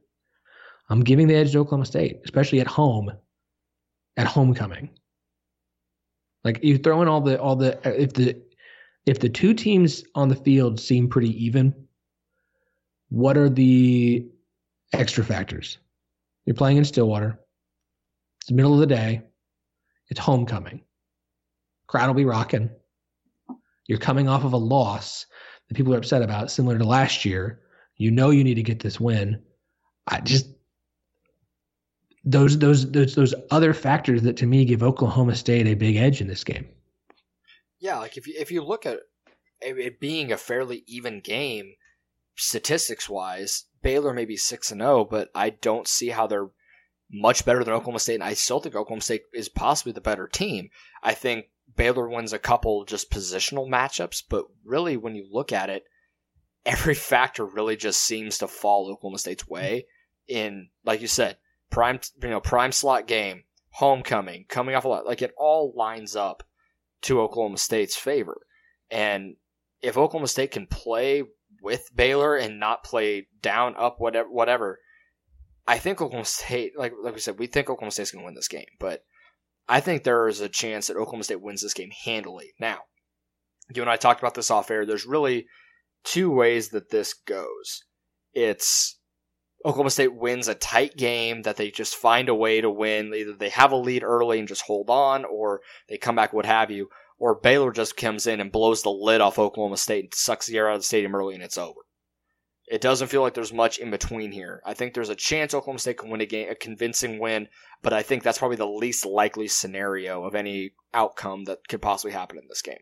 [0.89, 3.13] I'm giving the edge to Oklahoma State, especially at home,
[4.17, 4.89] at homecoming.
[6.45, 8.41] Like you throw in all the all the if the
[9.05, 11.75] if the two teams on the field seem pretty even,
[13.11, 14.27] what are the
[14.95, 15.77] extra factors?
[16.47, 17.39] You're playing in Stillwater.
[18.41, 19.21] It's the middle of the day.
[20.09, 20.86] It's homecoming.
[21.87, 22.71] Crowd will be rocking.
[23.87, 25.27] You're coming off of a loss
[25.69, 27.61] that people are upset about, similar to last year.
[27.97, 29.43] You know you need to get this win.
[30.07, 30.49] I just
[32.25, 36.21] those those those those other factors that to me give Oklahoma State a big edge
[36.21, 36.67] in this game.
[37.79, 38.99] Yeah, like if you if you look at
[39.61, 41.75] it being a fairly even game,
[42.35, 46.51] statistics wise, Baylor may be six and zero, oh, but I don't see how they're
[47.11, 50.27] much better than Oklahoma State, and I still think Oklahoma State is possibly the better
[50.27, 50.71] team.
[51.03, 55.71] I think Baylor wins a couple just positional matchups, but really, when you look at
[55.71, 55.85] it,
[56.65, 59.87] every factor really just seems to fall Oklahoma State's way.
[60.29, 61.37] In like you said,
[61.71, 66.17] prime you know prime slot game, homecoming, coming off a lot, like it all lines
[66.17, 66.43] up
[67.03, 68.41] to Oklahoma State's favor.
[68.91, 69.37] And
[69.83, 71.23] if Oklahoma State can play
[71.61, 74.79] with Baylor and not play down, up, whatever, whatever.
[75.67, 78.35] I think Oklahoma State, like like we said, we think Oklahoma State's going to win
[78.35, 79.05] this game, but
[79.69, 82.53] I think there is a chance that Oklahoma State wins this game handily.
[82.61, 82.79] Now,
[83.75, 84.87] you and I talked about this off air.
[84.87, 85.47] There's really
[86.05, 87.85] two ways that this goes.
[88.33, 88.99] It's
[89.65, 93.13] Oklahoma State wins a tight game that they just find a way to win.
[93.13, 96.47] Either they have a lead early and just hold on, or they come back, what
[96.47, 100.15] have you or Baylor just comes in and blows the lid off Oklahoma State and
[100.15, 101.81] sucks the air out of the stadium early and it's over.
[102.69, 104.61] It doesn't feel like there's much in between here.
[104.65, 107.49] I think there's a chance Oklahoma State can win a game, a convincing win,
[107.83, 112.13] but I think that's probably the least likely scenario of any outcome that could possibly
[112.13, 112.81] happen in this game.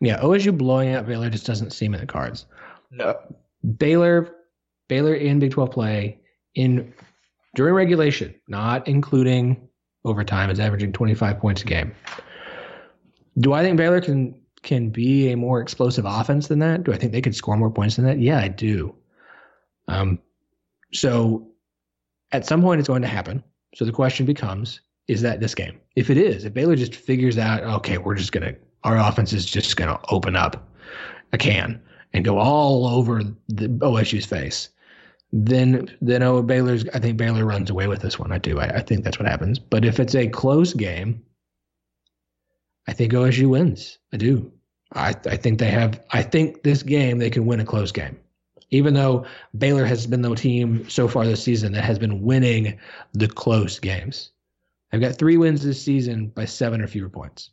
[0.00, 2.46] Yeah, OSU blowing out Baylor just doesn't seem in the cards.
[2.90, 3.04] No.
[3.04, 3.14] Uh,
[3.76, 4.34] Baylor,
[4.88, 6.20] Baylor in Big 12 play
[6.54, 6.92] in
[7.54, 9.68] during regulation, not including
[10.04, 11.92] overtime, is averaging 25 points a game.
[13.38, 16.84] Do I think Baylor can can be a more explosive offense than that?
[16.84, 18.18] Do I think they could score more points than that?
[18.18, 18.94] Yeah, I do.
[19.88, 20.18] Um,
[20.92, 21.48] so
[22.32, 23.42] at some point it's going to happen.
[23.74, 25.78] So the question becomes, is that this game?
[25.96, 29.44] If it is, if Baylor just figures out, okay, we're just gonna our offense is
[29.46, 30.68] just gonna open up
[31.32, 31.80] a can
[32.12, 34.68] and go all over the OSU's face,
[35.32, 38.32] then then oh Baylor's I think Baylor runs away with this one.
[38.32, 38.58] I do.
[38.60, 39.58] I, I think that's what happens.
[39.58, 41.22] But if it's a close game,
[42.88, 43.98] I think OSU wins.
[44.14, 44.50] I do.
[44.94, 46.02] I, I think they have.
[46.10, 48.18] I think this game they can win a close game,
[48.70, 49.26] even though
[49.58, 52.78] Baylor has been the team so far this season that has been winning
[53.12, 54.30] the close games.
[54.90, 57.50] They've got three wins this season by seven or fewer points.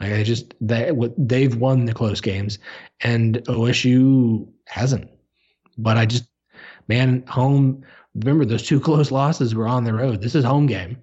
[0.00, 2.58] They just they they've won the close games,
[3.00, 5.08] and OSU hasn't.
[5.78, 6.24] But I just
[6.88, 7.84] man home.
[8.16, 10.20] Remember those two close losses were on the road.
[10.20, 10.96] This is home game.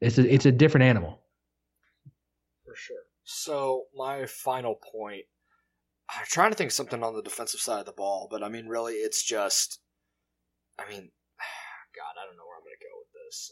[0.00, 1.20] It's a it's a different animal.
[3.26, 5.24] So my final point,
[6.08, 8.68] I'm trying to think something on the defensive side of the ball, but I mean,
[8.68, 9.80] really, it's just,
[10.78, 11.00] I mean,
[11.96, 13.50] God, I don't know where I'm going to go with this.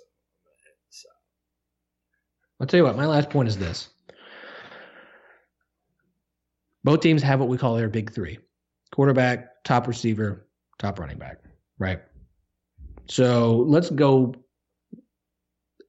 [0.91, 1.09] So,
[2.61, 2.97] I'll tell you what.
[2.97, 3.89] My last point is this:
[6.85, 8.39] both teams have what we call their big three:
[8.93, 10.47] quarterback, top receiver,
[10.79, 11.39] top running back.
[11.81, 12.01] Right.
[13.07, 14.37] So let's go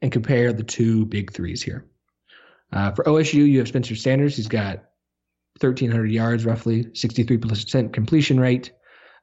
[0.02, 1.86] and compare the two big threes here.
[2.72, 4.36] Uh, for OSU, you have Spencer Sanders.
[4.36, 4.78] He's got
[5.60, 8.72] 1,300 yards, roughly 63% completion rate,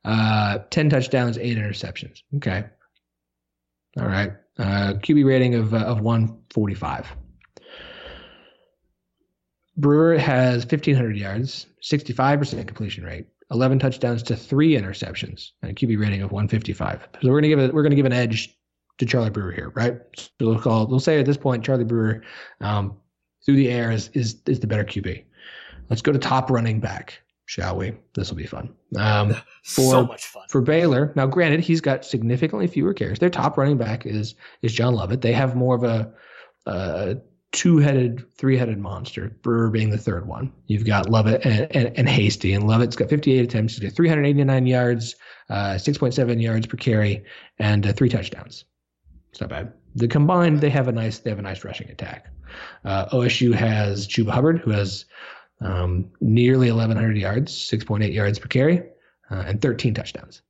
[0.05, 2.23] uh, 10 touchdowns, eight interceptions.
[2.37, 2.65] Okay.
[3.99, 4.33] All right.
[4.59, 7.07] Uh, QB rating of, uh, of 145.
[9.77, 15.99] Brewer has 1,500 yards, 65% completion rate, 11 touchdowns to three interceptions, and a QB
[15.99, 17.09] rating of 155.
[17.21, 18.55] So we're gonna give it we're gonna give an edge
[18.99, 19.99] to Charlie Brewer here, right?
[20.17, 22.23] So we'll call we'll say at this point Charlie Brewer
[22.61, 22.99] um,
[23.45, 25.25] through the air is is is the better QB.
[25.91, 27.93] Let's go to top running back, shall we?
[28.15, 28.73] This will be fun.
[28.97, 31.13] Um, for, so much fun for Baylor.
[31.17, 33.19] Now, granted, he's got significantly fewer carries.
[33.19, 35.21] Their top running back is is John Lovett.
[35.21, 36.13] They have more of a
[36.67, 37.15] uh,
[37.53, 39.37] two-headed, three-headed monster.
[39.43, 40.53] Brewer being the third one.
[40.67, 43.75] You've got Lovett and, and, and Hasty, and Lovett's got 58 attempts.
[43.75, 45.17] He's got 389 yards,
[45.51, 47.25] uh, 6.7 yards per carry,
[47.59, 48.65] and uh, three touchdowns.
[49.31, 49.73] It's not bad.
[49.95, 52.29] The combined, they have a nice they have a nice rushing attack.
[52.85, 55.05] Uh, OSU has Chuba Hubbard, who has
[55.61, 58.79] um, nearly 1,100 yards, 6.8 yards per carry,
[59.31, 60.43] uh, and 13 touchdowns.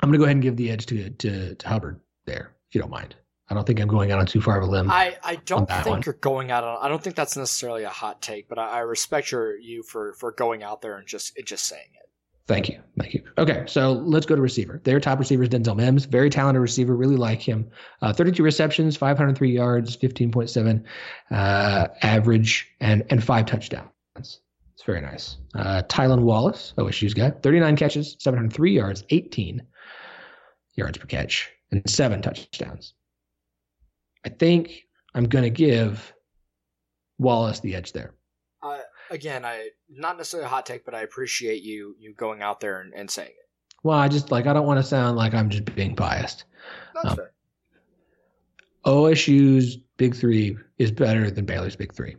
[0.00, 2.74] I'm going to go ahead and give the edge to, to, to Hubbard there, if
[2.74, 3.16] you don't mind.
[3.50, 4.90] I don't think I'm going out on too far of a limb.
[4.90, 6.02] I, I don't think one.
[6.04, 6.78] you're going out on.
[6.82, 10.12] I don't think that's necessarily a hot take, but I, I respect your you for
[10.14, 12.10] for going out there and just just saying it.
[12.48, 12.80] Thank you.
[12.98, 13.22] Thank you.
[13.36, 14.80] Okay, so let's go to receiver.
[14.82, 16.06] Their top receiver is Denzel Mims.
[16.06, 16.96] Very talented receiver.
[16.96, 17.70] Really like him.
[18.00, 20.82] Uh, 32 receptions, 503 yards, 15.7
[21.30, 23.90] uh, average, and and five touchdowns.
[24.16, 24.40] It's
[24.86, 25.36] very nice.
[25.54, 29.60] Uh, Tylan Wallace, OSU's guy, 39 catches, 703 yards, 18
[30.74, 32.94] yards per catch, and seven touchdowns.
[34.24, 34.84] I think
[35.14, 36.14] I'm going to give
[37.18, 38.14] Wallace the edge there
[39.10, 42.80] again, I not necessarily a hot take, but I appreciate you you going out there
[42.80, 43.48] and, and saying it.
[43.82, 46.44] Well, I just like I don't want to sound like I'm just being biased.
[46.94, 47.32] That's um, fair.
[48.84, 52.16] OSU's big three is better than Baylor's big three,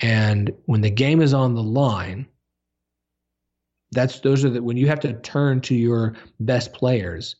[0.00, 2.26] and when the game is on the line,
[3.92, 7.36] that's those are the when you have to turn to your best players.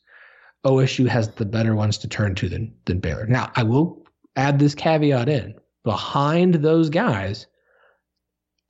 [0.63, 3.25] OSU has the better ones to turn to than than Baylor.
[3.25, 4.03] Now, I will
[4.35, 7.47] add this caveat in behind those guys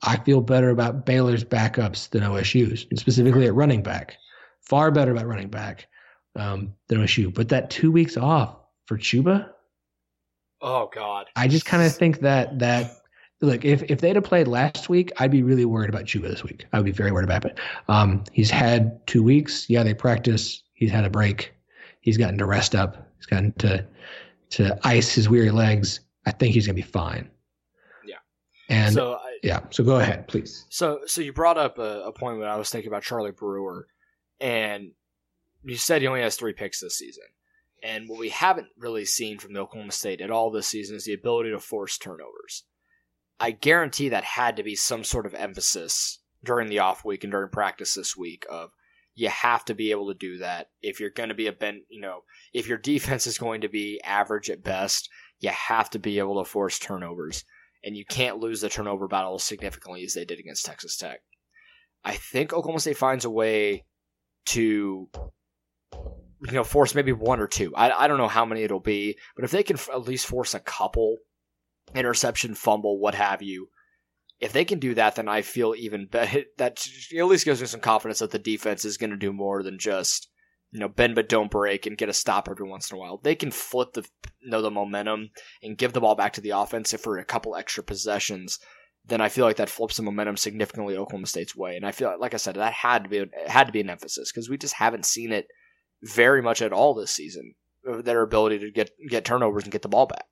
[0.04, 4.18] I feel better about Baylor's backups than OSU's, and specifically at running back.
[4.62, 5.88] Far better about running back
[6.36, 7.34] um, than OSU.
[7.34, 9.50] But that two weeks off for Chuba.
[10.62, 11.28] Oh God.
[11.36, 12.98] I just kind of think that that
[13.42, 16.44] look if if they'd have played last week, I'd be really worried about Chuba this
[16.44, 16.66] week.
[16.74, 17.60] I would be very worried about it.
[17.88, 19.70] Um, he's had two weeks.
[19.70, 20.64] Yeah, they practice.
[20.74, 21.54] He's had a break.
[22.02, 23.08] He's gotten to rest up.
[23.18, 23.86] He's gotten to
[24.52, 26.00] to ice his weary legs.
[26.26, 27.30] I think he's gonna be fine.
[28.06, 28.18] Yeah.
[28.70, 29.62] And so yeah.
[29.70, 30.66] So go ahead, please.
[30.70, 33.88] So, so you brought up a, a point when I was thinking about Charlie Brewer,
[34.40, 34.92] and
[35.64, 37.24] you said he only has three picks this season.
[37.84, 41.06] And what we haven't really seen from the Oklahoma State at all this season is
[41.06, 42.64] the ability to force turnovers.
[43.40, 47.32] I guarantee that had to be some sort of emphasis during the off week and
[47.32, 48.72] during practice this week of
[49.16, 51.82] you have to be able to do that if you're going to be a ben,
[51.90, 52.24] you know,
[52.54, 56.44] if your defense is going to be average at best, you have to be able
[56.44, 57.44] to force turnovers
[57.84, 61.22] and you can't lose the turnover battle as significantly as they did against Texas Tech.
[62.04, 63.86] I think Oklahoma State finds a way
[64.48, 65.10] to
[65.94, 67.76] you know force maybe one or two.
[67.76, 70.54] I, I don't know how many it'll be, but if they can at least force
[70.54, 71.18] a couple
[71.94, 73.70] interception, fumble, what have you,
[74.40, 76.42] if they can do that, then I feel even better.
[76.58, 79.64] That at least gives me some confidence that the defense is going to do more
[79.64, 80.28] than just
[80.72, 83.18] you know, bend but don't break and get a stop every once in a while.
[83.18, 84.08] They can flip the
[84.40, 85.30] you know the momentum
[85.62, 88.60] and give the ball back to the offense if for a couple extra possessions.
[89.06, 92.16] Then I feel like that flips the momentum significantly Oklahoma State's way, and I feel
[92.20, 94.76] like I said that had to be had to be an emphasis because we just
[94.76, 95.48] haven't seen it
[96.04, 97.54] very much at all this season.
[97.84, 100.26] Their ability to get get turnovers and get the ball back.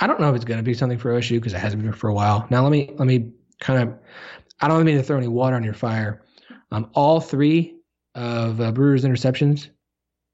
[0.00, 1.92] I don't know if it's going to be something for OSU because it hasn't been
[1.92, 2.46] for a while.
[2.50, 3.94] Now let me let me kind of
[4.60, 6.24] I don't mean to throw any water on your fire.
[6.72, 7.77] Um, all three
[8.14, 9.68] of uh, Brewer's interceptions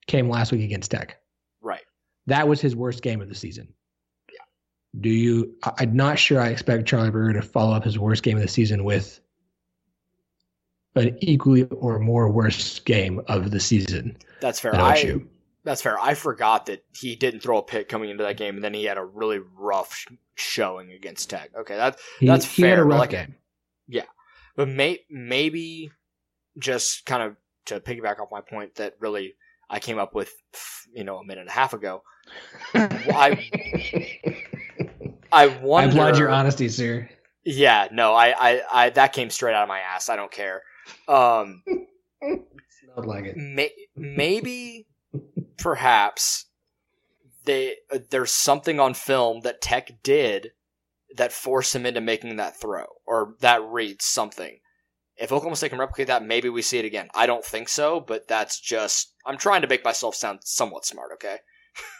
[0.06, 1.18] came last week against Tech.
[1.60, 1.84] Right.
[2.26, 3.68] That was his worst game of the season.
[4.32, 4.44] Yeah.
[5.00, 5.54] Do you?
[5.78, 6.40] I'm not sure.
[6.40, 9.20] I expect Charlie Brewer to follow up his worst game of the season with
[10.96, 14.16] an equally or more worst game of the season.
[14.40, 14.74] That's fair.
[14.74, 15.20] I,
[15.64, 15.98] that's fair.
[15.98, 18.84] I forgot that he didn't throw a pick coming into that game, and then he
[18.84, 21.50] had a really rough showing against Tech.
[21.56, 22.70] Okay, that he, that's he fair.
[22.70, 23.34] Had a rough like, game.
[23.88, 24.04] Yeah,
[24.56, 25.90] but may, maybe
[26.58, 29.34] just kind of to piggyback off my point that really
[29.68, 30.32] I came up with,
[30.92, 32.02] you know, a minute and a half ago.
[32.74, 34.20] I
[35.32, 35.90] I wonder.
[35.90, 37.08] I applaud your honesty, sir.
[37.44, 40.08] Yeah, no, I, I, I, that came straight out of my ass.
[40.08, 40.62] I don't care.
[41.08, 41.62] Um,
[42.22, 43.36] Smelled like it.
[43.36, 44.86] May, maybe,
[45.58, 46.46] perhaps,
[47.44, 50.52] they uh, there's something on film that Tech did
[51.16, 54.58] that forced him into making that throw or that reads something
[55.16, 57.08] if Oklahoma State can replicate that, maybe we see it again.
[57.14, 61.10] I don't think so, but that's just I'm trying to make myself sound somewhat smart.
[61.14, 61.36] Okay,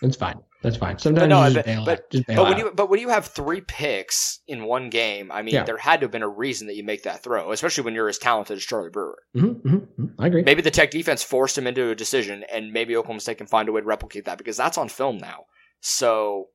[0.03, 0.41] That's fine.
[0.63, 0.99] That's fine.
[0.99, 2.11] Sometimes no, you just but- bail but-.
[2.11, 2.59] Just bail But when out.
[2.59, 5.65] you but when you have three picks in one game, I mean, Yeah.
[5.65, 8.09] there had to have been a reason that you make that throw, especially when you're
[8.09, 9.19] as talented as Charlie Brewer.
[9.37, 10.15] Mhm, mhm, mhm.
[10.19, 10.43] I agree.
[10.43, 13.69] Maybe the Tech defense forced him into a decision, and maybe Oklahoma State can find
[13.69, 15.45] a way to replicate that because that's on film now.
[15.81, 16.49] So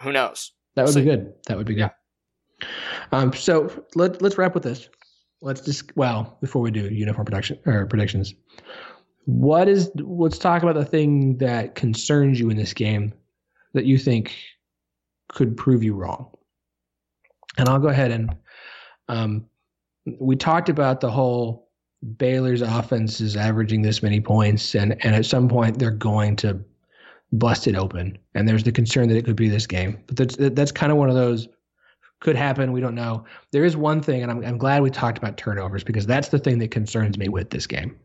[0.00, 0.52] who knows?
[0.74, 1.32] That would So- be good.
[1.46, 1.90] That would be good.
[3.10, 4.88] Um, so let let's wrap with this.
[5.42, 8.34] Let's just well before we do uniform production or predictions.
[9.24, 13.12] What is let's talk about the thing that concerns you in this game
[13.74, 14.34] that you think
[15.28, 16.30] could prove you wrong.
[17.58, 18.34] And I'll go ahead and
[19.08, 19.44] um,
[20.18, 21.68] we talked about the whole
[22.16, 26.60] Baylor's offense is averaging this many points, and and at some point they're going to
[27.32, 28.18] bust it open.
[28.34, 30.98] And there's the concern that it could be this game, but that's that's kind of
[30.98, 31.48] one of those
[32.22, 32.70] could happen.
[32.72, 33.24] We don't know.
[33.50, 36.38] There is one thing, and I'm I'm glad we talked about turnovers because that's the
[36.38, 37.98] thing that concerns me with this game.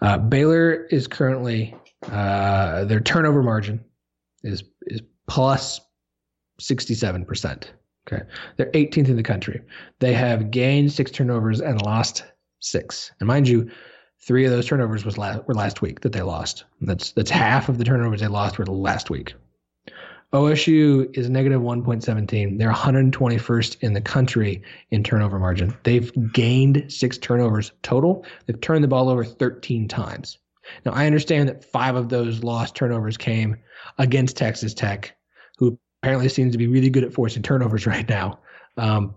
[0.00, 1.74] Uh, Baylor is currently
[2.10, 3.84] uh, their turnover margin
[4.42, 5.80] is is plus
[6.58, 7.72] sixty seven percent.
[8.06, 8.22] Okay,
[8.56, 9.62] they're 18th in the country.
[9.98, 12.24] They have gained six turnovers and lost
[12.60, 13.12] six.
[13.18, 13.70] And mind you,
[14.20, 16.64] three of those turnovers was were last week that they lost.
[16.80, 19.34] That's that's half of the turnovers they lost were last week.
[20.32, 22.58] OSU is negative 1.17.
[22.58, 25.76] They're 121st in the country in turnover margin.
[25.84, 28.24] They've gained six turnovers total.
[28.46, 30.38] They've turned the ball over 13 times.
[30.84, 33.56] Now, I understand that five of those lost turnovers came
[33.98, 35.16] against Texas Tech,
[35.56, 38.38] who apparently seems to be really good at forcing turnovers right now.
[38.76, 39.14] Um,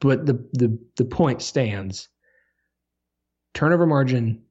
[0.00, 2.08] but the, the, the point stands
[3.54, 4.42] turnover margin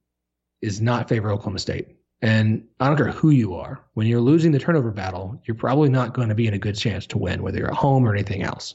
[0.60, 1.97] is not favor Oklahoma State.
[2.20, 3.80] And I don't care who you are.
[3.94, 6.76] When you're losing the turnover battle, you're probably not going to be in a good
[6.76, 8.74] chance to win, whether you're at home or anything else.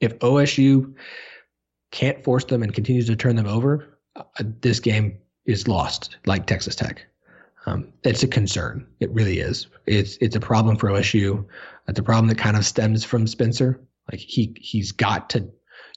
[0.00, 0.94] If OSU
[1.90, 4.22] can't force them and continues to turn them over, uh,
[4.60, 7.04] this game is lost, like Texas Tech.
[7.66, 8.86] Um, it's a concern.
[9.00, 9.68] It really is.
[9.86, 11.44] It's it's a problem for OSU.
[11.88, 13.80] It's a problem that kind of stems from Spencer.
[14.10, 15.48] Like he he's got to.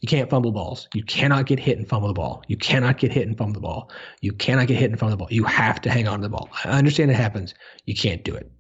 [0.01, 0.87] You can't fumble balls.
[0.93, 2.43] You cannot get hit and fumble the ball.
[2.47, 3.91] You cannot get hit and fumble the ball.
[4.21, 5.27] You cannot get hit and fumble the ball.
[5.31, 6.49] You have to hang on to the ball.
[6.63, 7.55] I understand it happens.
[7.85, 8.51] You can't do it.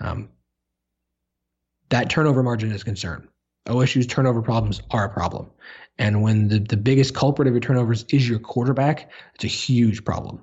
[0.00, 0.30] Um,
[1.90, 3.28] that turnover margin is a concern.
[3.68, 5.50] OSU's turnover problems are a problem.
[5.98, 10.02] And when the, the biggest culprit of your turnovers is your quarterback, it's a huge
[10.04, 10.42] problem.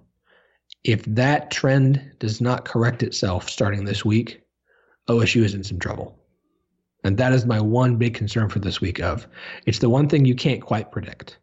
[0.83, 4.43] If that trend does not correct itself starting this week,
[5.09, 6.16] OSU is in some trouble.
[7.03, 9.27] And that is my one big concern for this week of
[9.65, 11.37] it's the one thing you can't quite predict.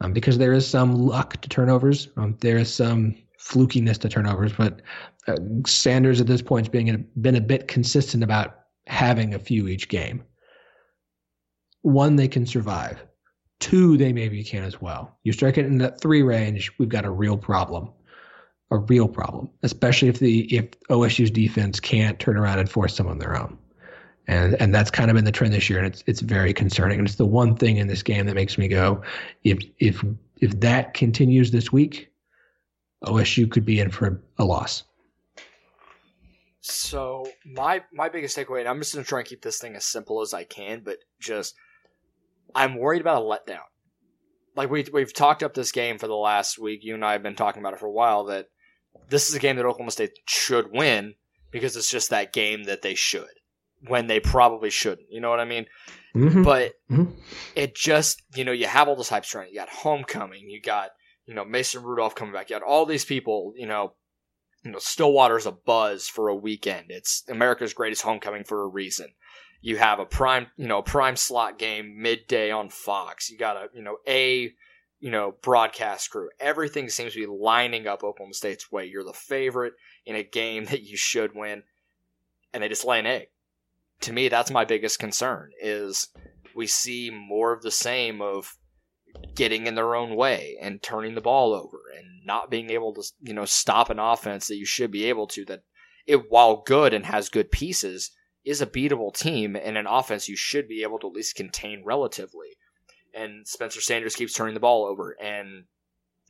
[0.00, 2.08] Um, because there is some luck to turnovers.
[2.16, 4.82] Um, there is some flukiness to turnovers, but
[5.26, 9.38] uh, Sanders at this point has being a, been a bit consistent about having a
[9.38, 10.22] few each game.
[11.82, 13.04] One, they can survive.
[13.60, 15.18] Two, they maybe can as well.
[15.24, 17.90] You strike it in that three range, we've got a real problem.
[18.70, 23.06] A real problem, especially if the if OSU's defense can't turn around and force some
[23.06, 23.56] on their own.
[24.28, 26.98] And and that's kind of been the trend this year, and it's it's very concerning.
[26.98, 29.02] And it's the one thing in this game that makes me go,
[29.42, 30.04] if if
[30.36, 32.12] if that continues this week,
[33.04, 34.84] OSU could be in for a loss.
[36.60, 39.86] So my my biggest takeaway, and I'm just gonna try and keep this thing as
[39.86, 41.54] simple as I can, but just
[42.54, 43.64] I'm worried about a letdown.
[44.54, 46.80] Like we we've talked up this game for the last week.
[46.82, 48.24] You and I have been talking about it for a while.
[48.24, 48.48] That
[49.08, 51.14] this is a game that Oklahoma State should win
[51.50, 53.37] because it's just that game that they should
[53.86, 55.08] when they probably shouldn't.
[55.10, 55.66] You know what I mean?
[56.14, 56.42] Mm-hmm.
[56.42, 57.12] But Mhm.
[57.54, 59.54] it just you know you have all this hype surrounding.
[59.54, 60.48] You got homecoming.
[60.50, 60.90] You got
[61.26, 62.50] you know Mason Rudolph coming back.
[62.50, 63.52] You got all these people.
[63.56, 63.94] You know
[64.64, 66.86] you know, Stillwater's a buzz for a weekend.
[66.88, 69.06] It's America's greatest homecoming for a reason.
[69.60, 73.30] You have a prime, you know, prime slot game midday on Fox.
[73.30, 74.52] You got a, you know, a,
[74.98, 76.28] you know, broadcast crew.
[76.40, 78.86] Everything seems to be lining up Oklahoma State's way.
[78.86, 81.62] You're the favorite in a game that you should win,
[82.52, 83.28] and they just lay an egg.
[84.02, 85.50] To me, that's my biggest concern.
[85.60, 86.08] Is
[86.54, 88.56] we see more of the same of
[89.34, 93.02] getting in their own way and turning the ball over and not being able to
[93.22, 95.62] you know stop an offense that you should be able to that
[96.06, 98.10] it while good and has good pieces
[98.44, 101.82] is a beatable team and an offense you should be able to at least contain
[101.84, 102.48] relatively
[103.14, 105.64] and Spencer Sanders keeps turning the ball over and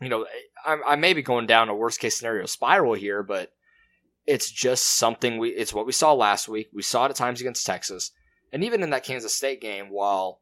[0.01, 0.27] you know
[0.65, 3.51] I, I may be going down a worst case scenario spiral here but
[4.29, 7.41] it's just something we it's what we saw last week we saw it at times
[7.41, 8.13] against Texas
[8.53, 10.41] and even in that Kansas State game while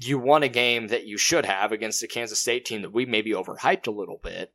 [0.00, 3.04] you won a game that you should have against the Kansas State team that we
[3.04, 4.52] maybe overhyped a little bit.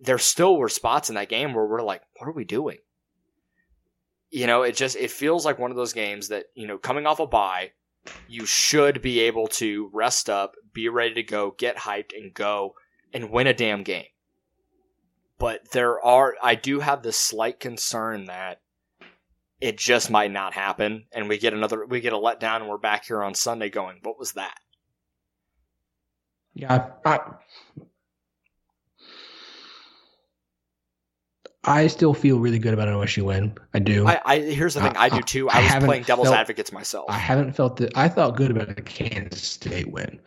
[0.00, 2.78] There still were spots in that game where we're like, what are we doing?
[4.30, 7.06] You know, it just it feels like one of those games that, you know, coming
[7.06, 7.72] off a bye,
[8.28, 12.74] you should be able to rest up, be ready to go, get hyped and go
[13.12, 14.06] and win a damn game.
[15.38, 18.60] But there are I do have this slight concern that
[19.60, 22.78] it just might not happen and we get another we get a letdown and we're
[22.78, 24.58] back here on Sunday going, what was that?
[26.54, 27.20] Yeah, I,
[31.64, 33.54] I still feel really good about an OSU win.
[33.74, 34.06] I do.
[34.06, 35.48] I, I here's the thing, I, I do too.
[35.50, 37.06] I, I was playing devil's felt, advocates myself.
[37.08, 37.96] I haven't felt that.
[37.96, 40.18] I felt good about a Kansas State win.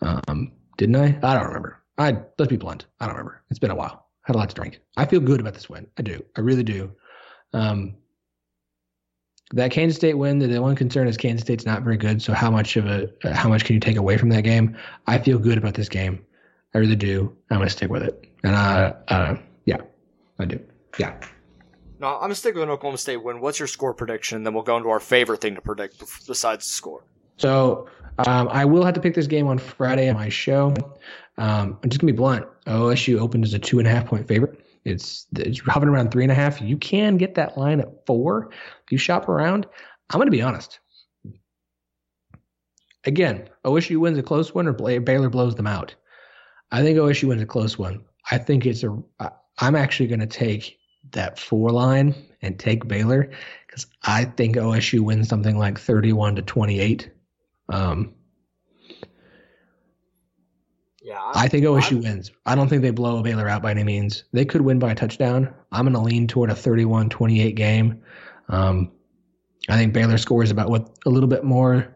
[0.00, 1.18] Um, didn't I?
[1.22, 1.80] I don't remember.
[1.98, 2.86] I let's be blunt.
[2.98, 3.42] I don't remember.
[3.50, 4.09] It's been a while.
[4.22, 4.80] Had a lot to drink.
[4.96, 5.86] I feel good about this win.
[5.98, 6.22] I do.
[6.36, 6.92] I really do.
[7.52, 7.96] Um,
[9.52, 12.22] that Kansas State win, the, the one concern is Kansas State's not very good.
[12.22, 14.76] So how much of a how much can you take away from that game?
[15.06, 16.24] I feel good about this game.
[16.74, 17.36] I really do.
[17.50, 18.28] I'm gonna stick with it.
[18.44, 19.78] And uh, uh yeah,
[20.38, 20.60] I do.
[20.98, 21.18] Yeah.
[21.98, 23.40] No, I'm gonna stick with an Oklahoma State win.
[23.40, 24.44] What's your score prediction?
[24.44, 27.04] Then we'll go into our favorite thing to predict besides the score.
[27.36, 27.88] So
[28.26, 30.74] um, I will have to pick this game on Friday on my show.
[31.40, 32.46] Um, I'm just gonna be blunt.
[32.66, 34.60] OSU opened as a two and a half point favorite.
[34.84, 36.60] It's it's hovering around three and a half.
[36.60, 39.66] You can get that line at four if you shop around.
[40.10, 40.78] I'm gonna be honest.
[43.04, 45.94] Again, OSU wins a close one or Baylor blows them out.
[46.70, 48.04] I think OSU wins a close one.
[48.30, 49.02] I think it's a.
[49.58, 50.78] I'm actually going to take
[51.12, 53.30] that four line and take Baylor
[53.66, 57.10] because I think OSU wins something like 31 to 28.
[57.68, 58.14] Um,
[61.10, 62.30] yeah, i think OSU I'm, wins.
[62.46, 64.22] I don't think they blow Baylor out by any means.
[64.32, 65.52] They could win by a touchdown.
[65.72, 68.00] I'm going to lean toward a 31-28 game.
[68.48, 68.92] Um,
[69.68, 71.92] I think Baylor scores about what a little bit more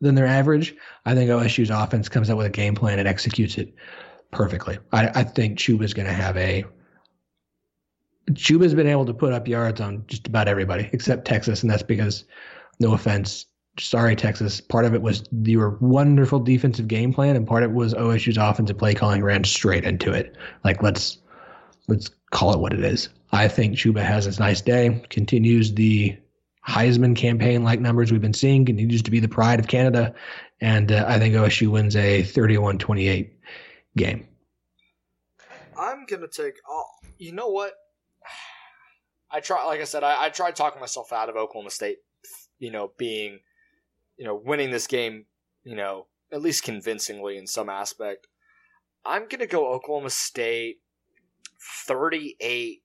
[0.00, 0.74] than their average.
[1.04, 3.74] I think OSU's offense comes up with a game plan and executes it
[4.30, 4.78] perfectly.
[4.92, 6.64] I, I think Chuba's going to have a.
[8.34, 11.82] Chuba's been able to put up yards on just about everybody except Texas, and that's
[11.82, 12.24] because,
[12.80, 13.44] no offense,
[13.78, 14.60] sorry Texas.
[14.60, 18.36] Part of it was your wonderful defensive game plan, and part of it was OSU's
[18.36, 20.36] offensive play calling ran straight into it.
[20.64, 21.18] Like let's
[21.88, 23.08] let's call it what it is.
[23.32, 26.16] I think Chuba has his nice day, continues the
[26.68, 30.14] Heisman campaign like numbers we've been seeing, continues to be the pride of Canada,
[30.60, 33.32] and uh, I think OSU wins a 31 28
[33.96, 34.26] game.
[35.76, 36.54] I'm gonna take.
[36.68, 36.84] Oh,
[37.18, 37.74] you know what?
[39.30, 41.98] I try, like I said, I, I tried talking myself out of Oklahoma State.
[42.58, 43.40] You know, being,
[44.22, 45.26] you know, winning this game.
[45.64, 48.28] You know, at least convincingly in some aspect.
[49.04, 50.76] I'm gonna go Oklahoma State
[51.88, 52.78] 38-31.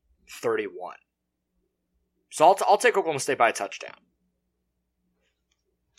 [2.32, 3.94] So I'll, t- I'll take Oklahoma State by a touchdown.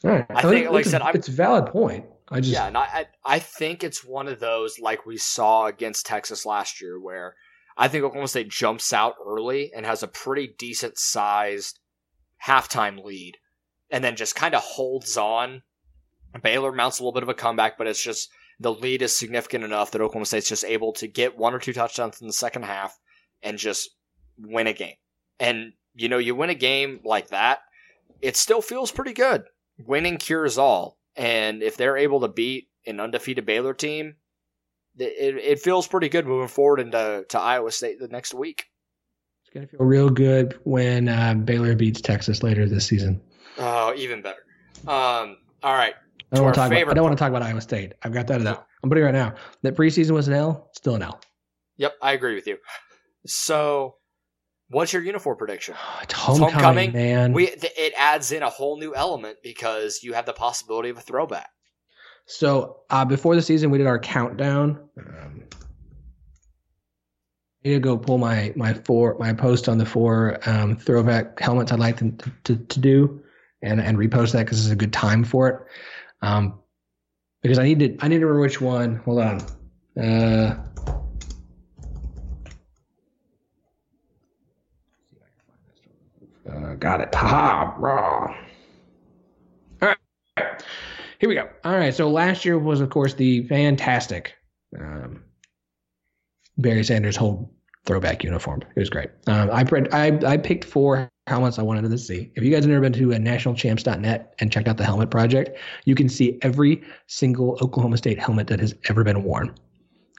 [0.05, 0.27] All right.
[0.29, 2.05] I, I think, like I said, it's a valid point.
[2.31, 6.05] I just yeah, and I I think it's one of those like we saw against
[6.05, 7.37] Texas last year, where
[7.77, 11.79] I think Oklahoma State jumps out early and has a pretty decent sized
[12.45, 13.39] halftime lead,
[13.91, 15.63] and then just kind of holds on.
[16.43, 18.31] Baylor mounts a little bit of a comeback, but it's just
[18.61, 21.73] the lead is significant enough that Oklahoma State's just able to get one or two
[21.73, 22.99] touchdowns in the second half
[23.43, 23.91] and just
[24.39, 24.97] win a game.
[25.41, 27.61] And you know, you win a game like that,
[28.21, 29.45] it still feels pretty good.
[29.79, 30.99] Winning cures all.
[31.17, 34.15] And if they're able to beat an undefeated Baylor team,
[34.97, 38.67] it, it feels pretty good moving forward into to Iowa State the next week.
[39.43, 43.21] It's gonna feel real good when uh, Baylor beats Texas later this season.
[43.59, 44.41] Oh, even better.
[44.87, 45.95] Um, all right.
[46.31, 47.95] I don't, want to, talk about, I don't want to talk about Iowa State.
[48.03, 48.41] I've got that.
[48.43, 48.63] No.
[48.83, 49.35] I'm putting it right now.
[49.63, 50.69] That preseason was an L.
[50.73, 51.21] Still an L.
[51.79, 52.59] Yep, I agree with you.
[53.27, 53.97] So
[54.71, 55.75] What's your uniform prediction?
[56.03, 56.93] It's homecoming, it's homecoming.
[56.93, 57.33] man.
[57.33, 61.01] We it adds in a whole new element because you have the possibility of a
[61.01, 61.51] throwback.
[62.27, 64.89] So uh, before the season, we did our countdown.
[64.99, 65.43] Um,
[67.65, 71.41] I need to go pull my my four my post on the four um, throwback
[71.41, 72.13] helmets I'd like to,
[72.45, 73.23] to, to do
[73.63, 75.57] and and repost that because it's a good time for it.
[76.23, 76.61] Um,
[77.43, 78.97] because I need to I need to remember which one.
[78.97, 80.03] Hold on.
[80.03, 80.65] Uh,
[86.49, 87.15] Uh, got it.
[87.15, 88.35] Ha raw.
[89.83, 90.63] All right.
[91.19, 91.49] Here we go.
[91.65, 91.95] All right.
[91.95, 94.35] So last year was, of course, the fantastic
[94.79, 95.25] um,
[96.57, 97.53] Barry Sanders whole
[97.85, 98.63] throwback uniform.
[98.75, 99.11] It was great.
[99.27, 102.31] Um, I, I I picked four helmets I wanted to see.
[102.35, 105.59] If you guys have never been to a nationalchamps.net and checked out the helmet project,
[105.85, 109.55] you can see every single Oklahoma State helmet that has ever been worn.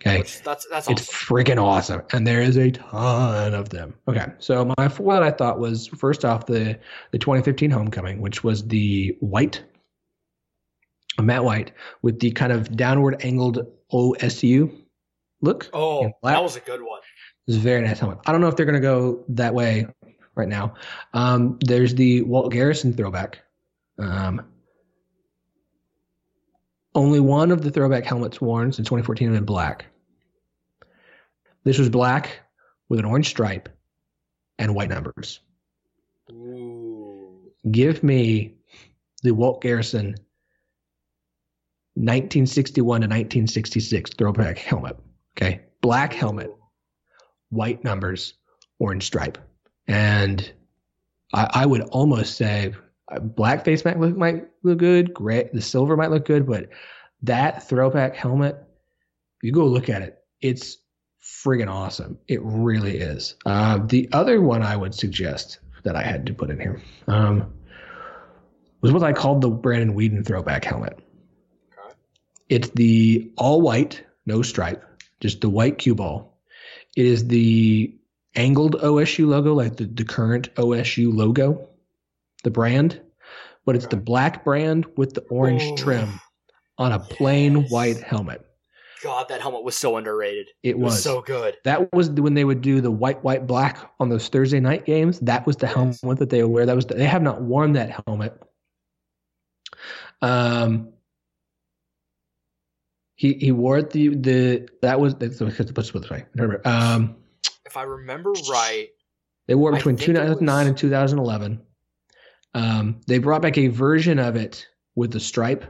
[0.02, 0.20] Okay.
[0.20, 0.94] Which, that's that's awesome.
[0.94, 2.04] It's freaking awesome.
[2.14, 3.94] And there is a ton of them.
[4.08, 4.28] Okay.
[4.40, 6.80] So my four that I thought was first off the
[7.12, 9.62] the 2015 homecoming, which was the white
[11.22, 14.74] matte white with the kind of downward angled OSU
[15.42, 15.70] look.
[15.74, 17.02] Oh, that was a good one.
[17.48, 18.20] It's a very nice helmet.
[18.26, 19.88] I don't know if they're gonna go that way
[20.40, 20.74] right now.
[21.14, 23.40] Um, there's the Walt Garrison throwback.
[24.00, 24.42] Um,
[26.96, 29.86] only one of the throwback helmets worn since 2014 have been black.
[31.64, 32.40] This was black.
[32.88, 33.70] with an orange stripe
[34.58, 35.42] and white numbers.
[36.32, 37.52] Ooh.
[37.70, 38.56] Give me
[39.22, 40.16] the Walt Garrison
[41.94, 44.98] 1961 to 1966 throwback helmet.
[45.38, 45.62] Okay.
[45.82, 46.50] Black helmet,
[47.50, 48.34] white numbers,
[48.80, 49.38] orange stripe.
[49.90, 50.52] And
[51.34, 52.74] I, I would almost say
[53.12, 56.70] uh, black face might look might look good, gray the silver might look good, but
[57.24, 58.56] that throwback helmet,
[59.42, 60.78] you go look at it, it's
[61.22, 62.20] friggin' awesome.
[62.28, 63.36] It really is.
[63.46, 67.52] Uh, the other one I would suggest that I had to put in here um,
[68.82, 71.00] was what I called the Brandon Weeden throwback helmet.
[71.74, 71.96] Okay.
[72.48, 74.86] It's the all white, no stripe,
[75.20, 76.38] just the white cue ball.
[76.96, 77.99] It is the
[78.40, 81.70] angled OSU logo, like the, the current OSU logo,
[82.44, 83.02] the brand,
[83.66, 86.20] but it's the black brand with the orange Oh, trim
[86.78, 87.72] on a plain yes.
[87.72, 88.46] white helmet.
[89.04, 90.48] God, that helmet was so underrated.
[90.64, 91.04] It It was, was.
[91.04, 91.58] so good.
[91.64, 95.20] That was when they would do the white, white, black on those Thursday night games.
[95.20, 96.00] That was the Yes.
[96.02, 96.66] helmet that they would wear.
[96.66, 98.42] That was the, they have not worn that helmet.
[100.22, 100.90] Um,
[103.16, 106.26] he he wore it the the that was that's let's put it this way.
[106.36, 107.16] Remember, um,
[107.70, 108.88] If I remember right,
[109.48, 111.62] they wore between 2009 was- and 2011.
[112.56, 115.66] Um, they brought back a version of it with the stripe.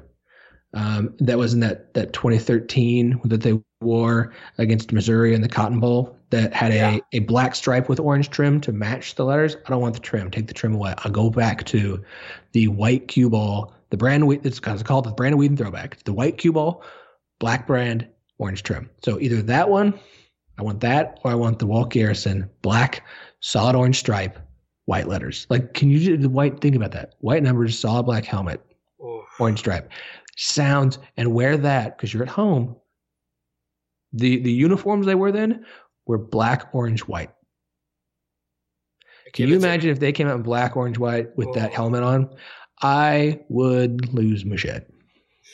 [0.73, 5.81] Um, that was in that that 2013 that they wore against Missouri in the Cotton
[5.81, 6.15] Bowl.
[6.29, 6.97] That had a, Yeah.
[7.13, 9.57] a black stripe with orange trim to match the letters.
[9.65, 10.31] I don't want the trim.
[10.31, 10.93] Take the trim away.
[10.99, 12.01] I'll go back to
[12.53, 13.73] the white cue ball.
[13.89, 15.95] The brand it's called the Brandon Weeden throwback.
[15.95, 16.81] It's the white cue ball,
[17.39, 18.89] black brand, orange trim.
[19.03, 19.99] So either that one,
[20.59, 23.07] I want that, or I want the Walt Garrison black
[23.39, 24.37] solid orange stripe,
[24.85, 25.47] white letters.
[25.49, 26.59] Like, can you do the white?
[26.59, 27.15] Think about that.
[27.19, 28.61] White numbers, solid black helmet,
[29.01, 29.89] oh, orange stripe.
[30.35, 32.75] Sounds and wear that because you're at home.
[34.11, 35.65] The the uniforms they were then
[36.05, 37.31] were black, orange, white.
[39.33, 42.35] Can you imagine if they came out in black, orange, white with that helmet on?
[42.81, 44.91] I would lose my shit.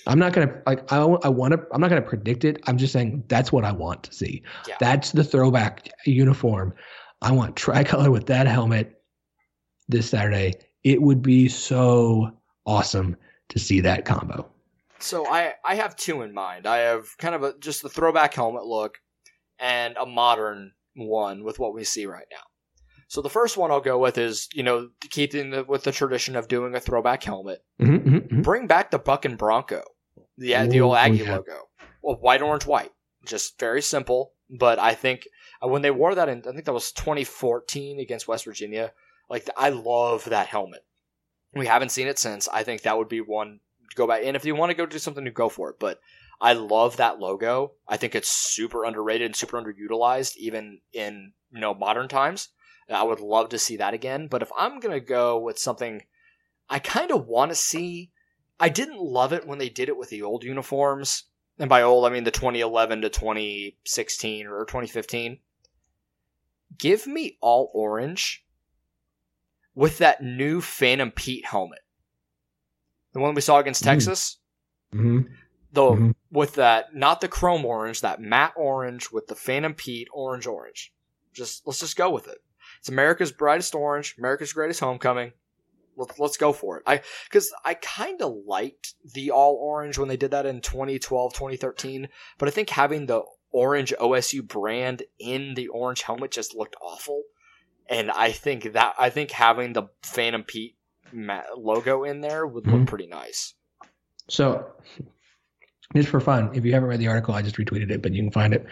[0.07, 0.91] I'm not gonna like.
[0.91, 1.65] I, I want to.
[1.71, 2.61] I'm not gonna predict it.
[2.67, 4.43] I'm just saying that's what I want to see.
[4.67, 4.75] Yeah.
[4.79, 6.73] That's the throwback uniform.
[7.21, 9.01] I want tricolor with that helmet
[9.87, 10.53] this Saturday.
[10.83, 12.31] It would be so
[12.65, 13.15] awesome
[13.49, 14.49] to see that combo.
[14.99, 16.67] So I I have two in mind.
[16.67, 18.99] I have kind of a just the throwback helmet look
[19.59, 22.37] and a modern one with what we see right now.
[23.07, 26.35] So the first one I'll go with is you know keeping the, with the tradition
[26.35, 27.63] of doing a throwback helmet.
[27.79, 28.43] Mhm, mhm, mhm.
[28.43, 29.83] Bring back the Buck and Bronco,
[30.37, 31.35] the the old Aggie yeah.
[31.35, 31.69] logo,
[32.01, 32.91] well white orange white,
[33.25, 34.33] just very simple.
[34.49, 35.27] But I think
[35.63, 38.91] uh, when they wore that in I think that was 2014 against West Virginia.
[39.29, 40.85] Like I love that helmet.
[41.53, 42.47] We haven't seen it since.
[42.47, 43.59] I think that would be one
[43.89, 44.21] to go back.
[44.23, 45.77] And if you want to go do something new, go for it.
[45.79, 45.99] But
[46.41, 47.73] I love that logo.
[47.87, 52.49] I think it's super underrated and super underutilized, even in you know modern times.
[52.89, 54.27] I would love to see that again.
[54.27, 56.03] But if I'm gonna go with something,
[56.69, 58.11] I kind of want to see.
[58.59, 61.23] I didn't love it when they did it with the old uniforms,
[61.59, 65.39] and by old I mean the 2011 to 2016 or 2015.
[66.77, 68.45] Give me all orange
[69.73, 71.79] with that new Phantom Pete helmet.
[73.13, 73.85] The one we saw against Mm.
[73.85, 74.37] Texas.
[74.93, 75.29] Mhm.
[75.71, 76.15] Though Mhm.
[76.31, 80.93] with that, not the chrome orange, that matte orange with the Phantom Pete orange orange.
[81.33, 82.41] Just let's just go with it.
[82.79, 85.33] It's America's brightest orange, America's greatest homecoming.
[85.97, 86.83] Let's let's go for it.
[86.85, 91.33] I because I kind of liked the all orange when they did that in 2012,
[91.33, 96.75] 2013, but I think having the orange OSU brand in the orange helmet just looked
[96.81, 97.23] awful.
[97.87, 100.75] And I think that I think having the Phantom Pete
[101.55, 102.87] logo in there would look Mhm.
[102.87, 103.53] pretty nice.
[104.27, 104.65] So,
[105.95, 108.23] just for fun, if you haven't read the article, I just retweeted it, but you
[108.23, 108.65] can find it.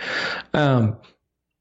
[0.53, 0.97] Um,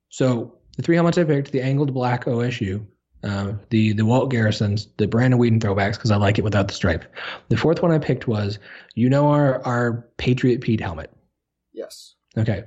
[0.09, 2.87] so the three helmets I picked: the angled black OSU,
[3.23, 6.75] um, the the Walt Garrisons, the Brandon Weeden throwbacks because I like it without the
[6.75, 7.05] stripe.
[7.49, 8.59] The fourth one I picked was,
[8.95, 11.11] you know, our our Patriot Pete helmet.
[11.73, 12.15] Yes.
[12.37, 12.65] Okay,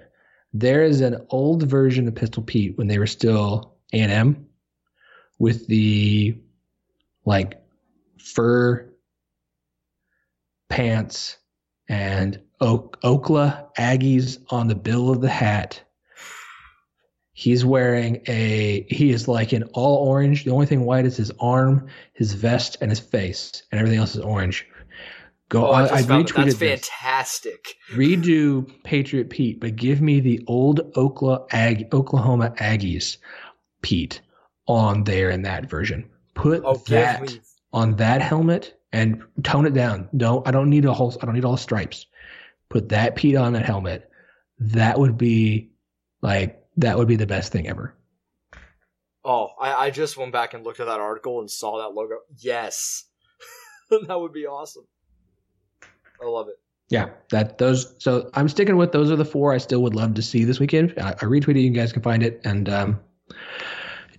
[0.54, 4.46] there is an old version of Pistol Pete when they were still A and M,
[5.40, 6.38] with the
[7.26, 7.62] like
[8.18, 8.90] fur
[10.70, 11.38] pants
[11.90, 15.82] and Oak, Okla Aggies on the bill of the hat.
[17.38, 20.46] He's wearing a he is like in all orange.
[20.46, 24.16] The only thing white is his arm, his vest, and his face, and everything else
[24.16, 24.66] is orange.
[25.50, 25.68] Go!
[25.68, 27.76] Oh, I, I, I retweeted That's this fantastic.
[27.94, 33.18] redo Patriot Pete, but give me the old Oklahoma, Ag- Oklahoma Aggies
[33.82, 34.22] Pete
[34.68, 36.10] on there in that version.
[36.36, 37.42] Put Oh, that me
[37.74, 40.08] on that helmet and tone it down.
[40.16, 42.06] Don't I don't need a whole I don't need all the stripes.
[42.70, 44.10] Put that Pete on that helmet.
[44.58, 45.70] That would be
[46.22, 47.96] like that would be the best thing ever.
[49.24, 52.20] Oh, I, I just went back and looked at that article and saw that logo.
[52.38, 53.06] Yes,
[53.90, 54.86] that would be awesome.
[56.22, 56.56] I love it.
[56.90, 57.96] Yeah, that those.
[57.98, 60.60] So I'm sticking with those are the four I still would love to see this
[60.60, 60.94] weekend.
[60.98, 61.64] I, I retweeted.
[61.64, 63.00] You guys can find it and um,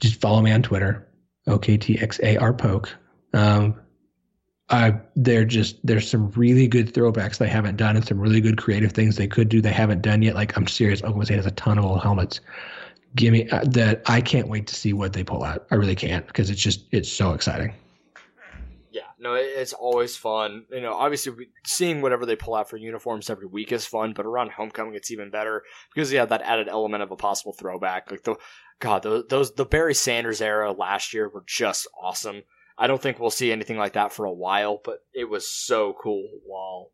[0.01, 1.07] just follow me on Twitter.
[1.47, 2.95] OKTXAR poke.
[3.33, 3.81] Um,
[4.69, 8.59] uh, they're just there's some really good throwbacks they haven't done and some really good
[8.59, 10.35] creative things they could do they haven't done yet.
[10.35, 12.41] Like I'm serious, Oklahoma State has a ton of old helmets.
[13.15, 14.03] Give me uh, that.
[14.07, 15.67] I can't wait to see what they pull out.
[15.71, 17.75] I really can't because it's just it's so exciting.
[18.91, 20.65] Yeah, no, it's always fun.
[20.71, 24.27] You know, obviously seeing whatever they pull out for uniforms every week is fun, but
[24.27, 25.63] around homecoming it's even better
[25.95, 28.11] because you have that added element of a possible throwback.
[28.11, 28.37] Like the
[28.81, 32.43] God, those, those the Barry Sanders era last year were just awesome.
[32.79, 35.95] I don't think we'll see anything like that for a while, but it was so
[36.01, 36.91] cool while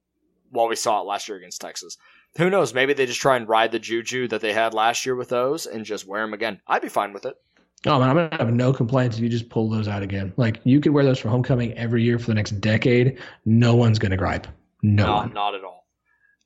[0.51, 1.97] while we saw it last year against Texas.
[2.37, 2.73] Who knows?
[2.73, 5.67] Maybe they just try and ride the juju that they had last year with those
[5.67, 6.61] and just wear them again.
[6.67, 7.37] I'd be fine with it.
[7.85, 10.33] Oh man, I'm gonna have no complaints if you just pull those out again.
[10.37, 13.19] Like you could wear those for homecoming every year for the next decade.
[13.45, 14.47] No one's gonna gripe.
[14.83, 15.33] No, not, one.
[15.33, 15.87] not at all.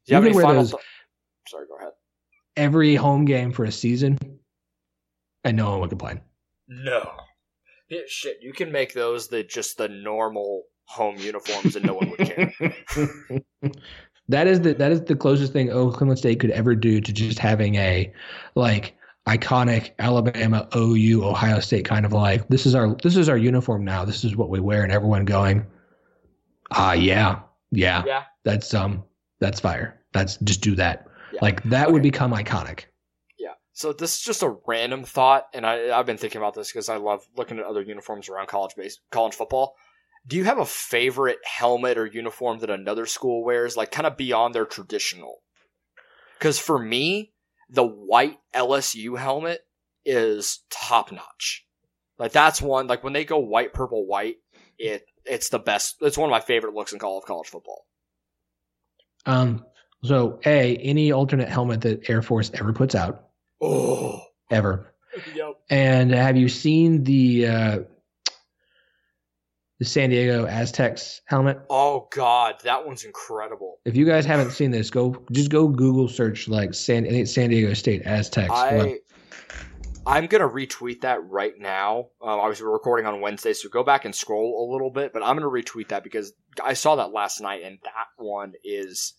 [0.06, 0.64] Do you, you have any final?
[0.64, 0.82] Th-
[1.48, 1.92] Sorry, go ahead.
[2.56, 4.18] Every home game for a season,
[5.44, 6.20] and no one would complain.
[6.68, 7.10] No.
[7.88, 12.10] Yeah, shit, you can make those the just the normal home uniforms and no one
[12.10, 12.52] would care.
[14.28, 17.38] that is the that is the closest thing Oklahoma State could ever do to just
[17.38, 18.12] having a
[18.54, 23.36] like iconic Alabama, OU, Ohio State kind of like this is our this is our
[23.36, 24.04] uniform now.
[24.04, 25.66] This is what we wear, and everyone going,
[26.72, 29.04] ah, yeah, yeah, yeah, that's um,
[29.40, 30.00] that's fire.
[30.12, 31.06] That's just do that.
[31.32, 31.40] Yeah.
[31.42, 31.92] Like that okay.
[31.92, 32.84] would become iconic.
[33.76, 36.88] So this is just a random thought, and I, I've been thinking about this because
[36.88, 39.74] I love looking at other uniforms around college base college football.
[40.26, 44.16] Do you have a favorite helmet or uniform that another school wears, like kind of
[44.16, 45.42] beyond their traditional?
[46.38, 47.34] Because for me,
[47.68, 49.60] the white LSU helmet
[50.06, 51.66] is top notch.
[52.18, 52.86] Like that's one.
[52.86, 54.36] Like when they go white, purple, white,
[54.78, 55.96] it it's the best.
[56.00, 57.84] It's one of my favorite looks in all of college football.
[59.26, 59.66] Um.
[60.02, 63.25] So, a any alternate helmet that Air Force ever puts out
[63.60, 64.92] Oh, ever.
[65.34, 65.54] Yep.
[65.70, 67.78] And have you seen the uh,
[69.78, 71.60] the San Diego Aztecs helmet?
[71.70, 73.78] Oh God, that one's incredible.
[73.86, 77.72] If you guys haven't seen this, go just go Google search like San San Diego
[77.74, 78.50] State Aztecs.
[78.50, 78.98] I,
[80.06, 82.08] I'm gonna retweet that right now.
[82.22, 85.12] Um, obviously, we're recording on Wednesday, so go back and scroll a little bit.
[85.12, 86.32] But I'm gonna retweet that because
[86.62, 89.14] I saw that last night, and that one is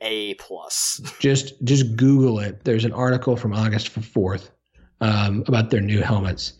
[0.00, 1.00] a plus.
[1.18, 2.64] just just Google it.
[2.64, 4.50] There's an article from August fourth
[5.00, 6.54] um, about their new helmets,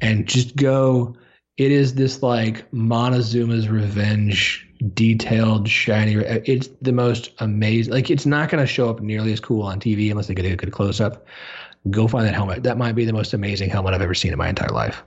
[0.00, 1.16] and just go.
[1.56, 6.14] It is this like Montezuma's Revenge detailed shiny.
[6.14, 7.92] It's the most amazing.
[7.92, 10.44] Like it's not going to show up nearly as cool on TV unless they get
[10.46, 11.24] a good close up.
[11.90, 12.64] Go find that helmet.
[12.64, 15.04] That might be the most amazing helmet I've ever seen in my entire life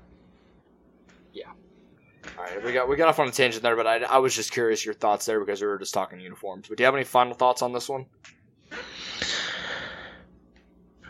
[2.63, 4.85] we got we got off on a tangent there, but I, I was just curious
[4.85, 6.67] your thoughts there because we were just talking uniforms.
[6.67, 8.05] But do you have any final thoughts on this one?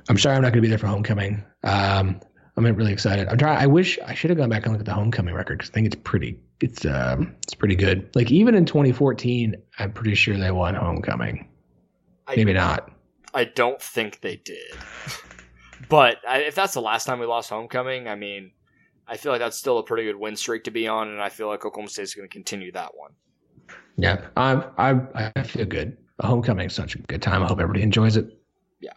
[0.09, 1.43] I'm sorry I'm not going to be there for homecoming.
[1.63, 2.21] Um,
[2.55, 3.27] I'm really excited.
[3.27, 3.57] I'm trying.
[3.57, 5.73] I wish I should have gone back and looked at the homecoming record because I
[5.73, 6.39] think it's pretty.
[6.59, 8.09] It's um, it's pretty good.
[8.15, 11.47] Like even in 2014, I'm pretty sure they won homecoming.
[12.25, 12.91] I, Maybe not.
[13.33, 14.73] I don't think they did.
[15.87, 18.51] but I, if that's the last time we lost homecoming, I mean,
[19.07, 21.29] I feel like that's still a pretty good win streak to be on, and I
[21.29, 23.11] feel like Oklahoma State is going to continue that one.
[23.97, 25.97] Yeah, I I I feel good.
[26.21, 27.43] Homecoming is such a good time.
[27.43, 28.27] I hope everybody enjoys it.
[28.79, 28.93] Yeah.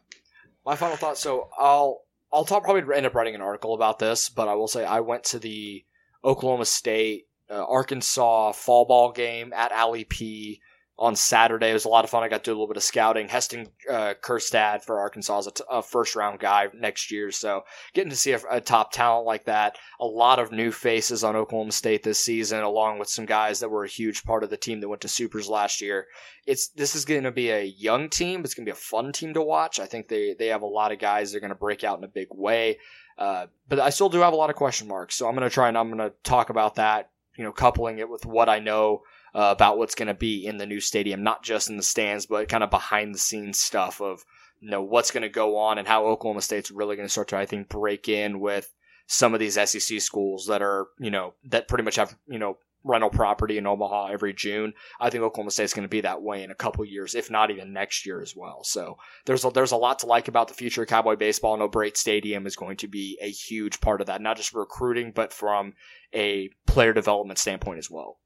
[0.65, 1.19] My final thought.
[1.19, 2.03] So I'll
[2.33, 5.01] I'll talk, probably end up writing an article about this, but I will say I
[5.01, 5.85] went to the
[6.25, 10.61] Oklahoma State uh, Arkansas fall ball game at Allie P
[11.01, 11.71] on Saturday.
[11.71, 12.23] It was a lot of fun.
[12.23, 13.27] I got to do a little bit of scouting.
[13.27, 17.31] Heston uh, Kjerstad for Arkansas is a, t- a first round guy next year.
[17.31, 21.25] So getting to see a, a, top talent like that, a lot of new faces
[21.25, 24.51] on Oklahoma State this season, along with some guys that were a huge part of
[24.51, 26.07] the team that went to supers last year.
[26.47, 28.45] It's this is going to be a young team.
[28.45, 29.81] It's going to be a fun team to watch.
[29.81, 31.97] I think they they have a lot of guys that are going to break out
[31.97, 32.79] in a big way.
[33.17, 35.15] Uh, but I still do have a lot of question marks.
[35.15, 37.11] So I'm going to try and I'm going to talk about that.
[37.39, 39.03] You know, coupling it with what I know
[39.35, 42.27] uh, about what's going to be in the new stadium, not just in the stands,
[42.27, 44.25] but kind of behind the scenes stuff of
[44.61, 47.29] you know what's going to go on and how Oklahoma State's really going to start
[47.29, 48.73] to I think break in with
[49.07, 52.59] some of these SEC schools that are you know that pretty much have you know
[52.85, 54.73] rental property in Omaha every June.
[55.01, 57.51] I think Oklahoma State's going to be that way in a couple years, if not
[57.51, 58.65] even next year as well.
[58.65, 61.57] So there's a, there's a lot to like about the future of Cowboy baseball.
[61.57, 65.13] No O'Brate Stadium is going to be a huge part of that, not just recruiting,
[65.15, 65.75] but from
[66.15, 68.19] a player development standpoint as well.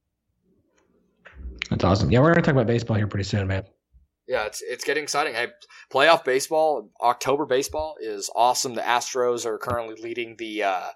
[1.70, 2.10] That's awesome.
[2.10, 3.64] Yeah, we're gonna talk about baseball here pretty soon, man.
[4.26, 5.34] Yeah, it's it's getting exciting.
[5.34, 5.48] Hey,
[5.92, 8.74] playoff baseball, October baseball is awesome.
[8.74, 10.90] The Astros are currently leading the uh,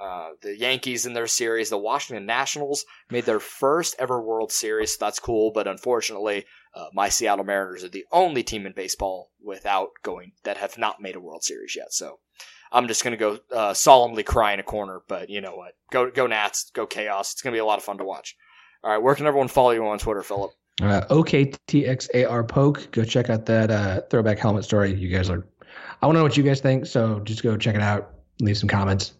[0.00, 4.92] Uh, the Yankees in their series, the Washington Nationals made their first ever World Series.
[4.92, 6.44] So that's cool, but unfortunately,
[6.74, 11.00] uh, my Seattle Mariners are the only team in baseball without going that have not
[11.00, 11.92] made a World Series yet.
[11.92, 12.18] So
[12.72, 15.02] I'm just going to go uh, solemnly cry in a corner.
[15.06, 15.74] But you know what?
[15.92, 17.32] Go go Nats, go Chaos.
[17.32, 18.34] It's going to be a lot of fun to watch.
[18.84, 20.52] All right, where can everyone follow you on Twitter, Philip?
[20.80, 22.90] Uh, OKTXAR Poke.
[22.90, 24.92] Go check out that uh, throwback helmet story.
[24.92, 25.46] You guys are.
[26.00, 28.14] I want to know what you guys think, so just go check it out.
[28.40, 29.12] Leave some comments.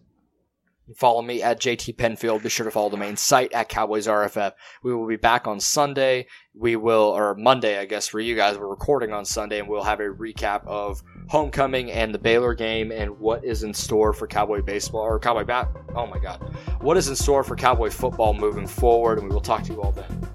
[0.97, 2.43] Follow me at JT Penfield.
[2.43, 4.51] Be sure to follow the main site at Cowboys RFF.
[4.83, 6.27] We will be back on Sunday.
[6.53, 8.57] We will, or Monday, I guess, for you guys.
[8.57, 12.91] We're recording on Sunday, and we'll have a recap of homecoming and the Baylor game
[12.91, 15.69] and what is in store for Cowboy baseball or Cowboy bat.
[15.95, 16.41] Oh my God,
[16.81, 19.19] what is in store for Cowboy football moving forward?
[19.19, 20.32] And we will talk to you all then.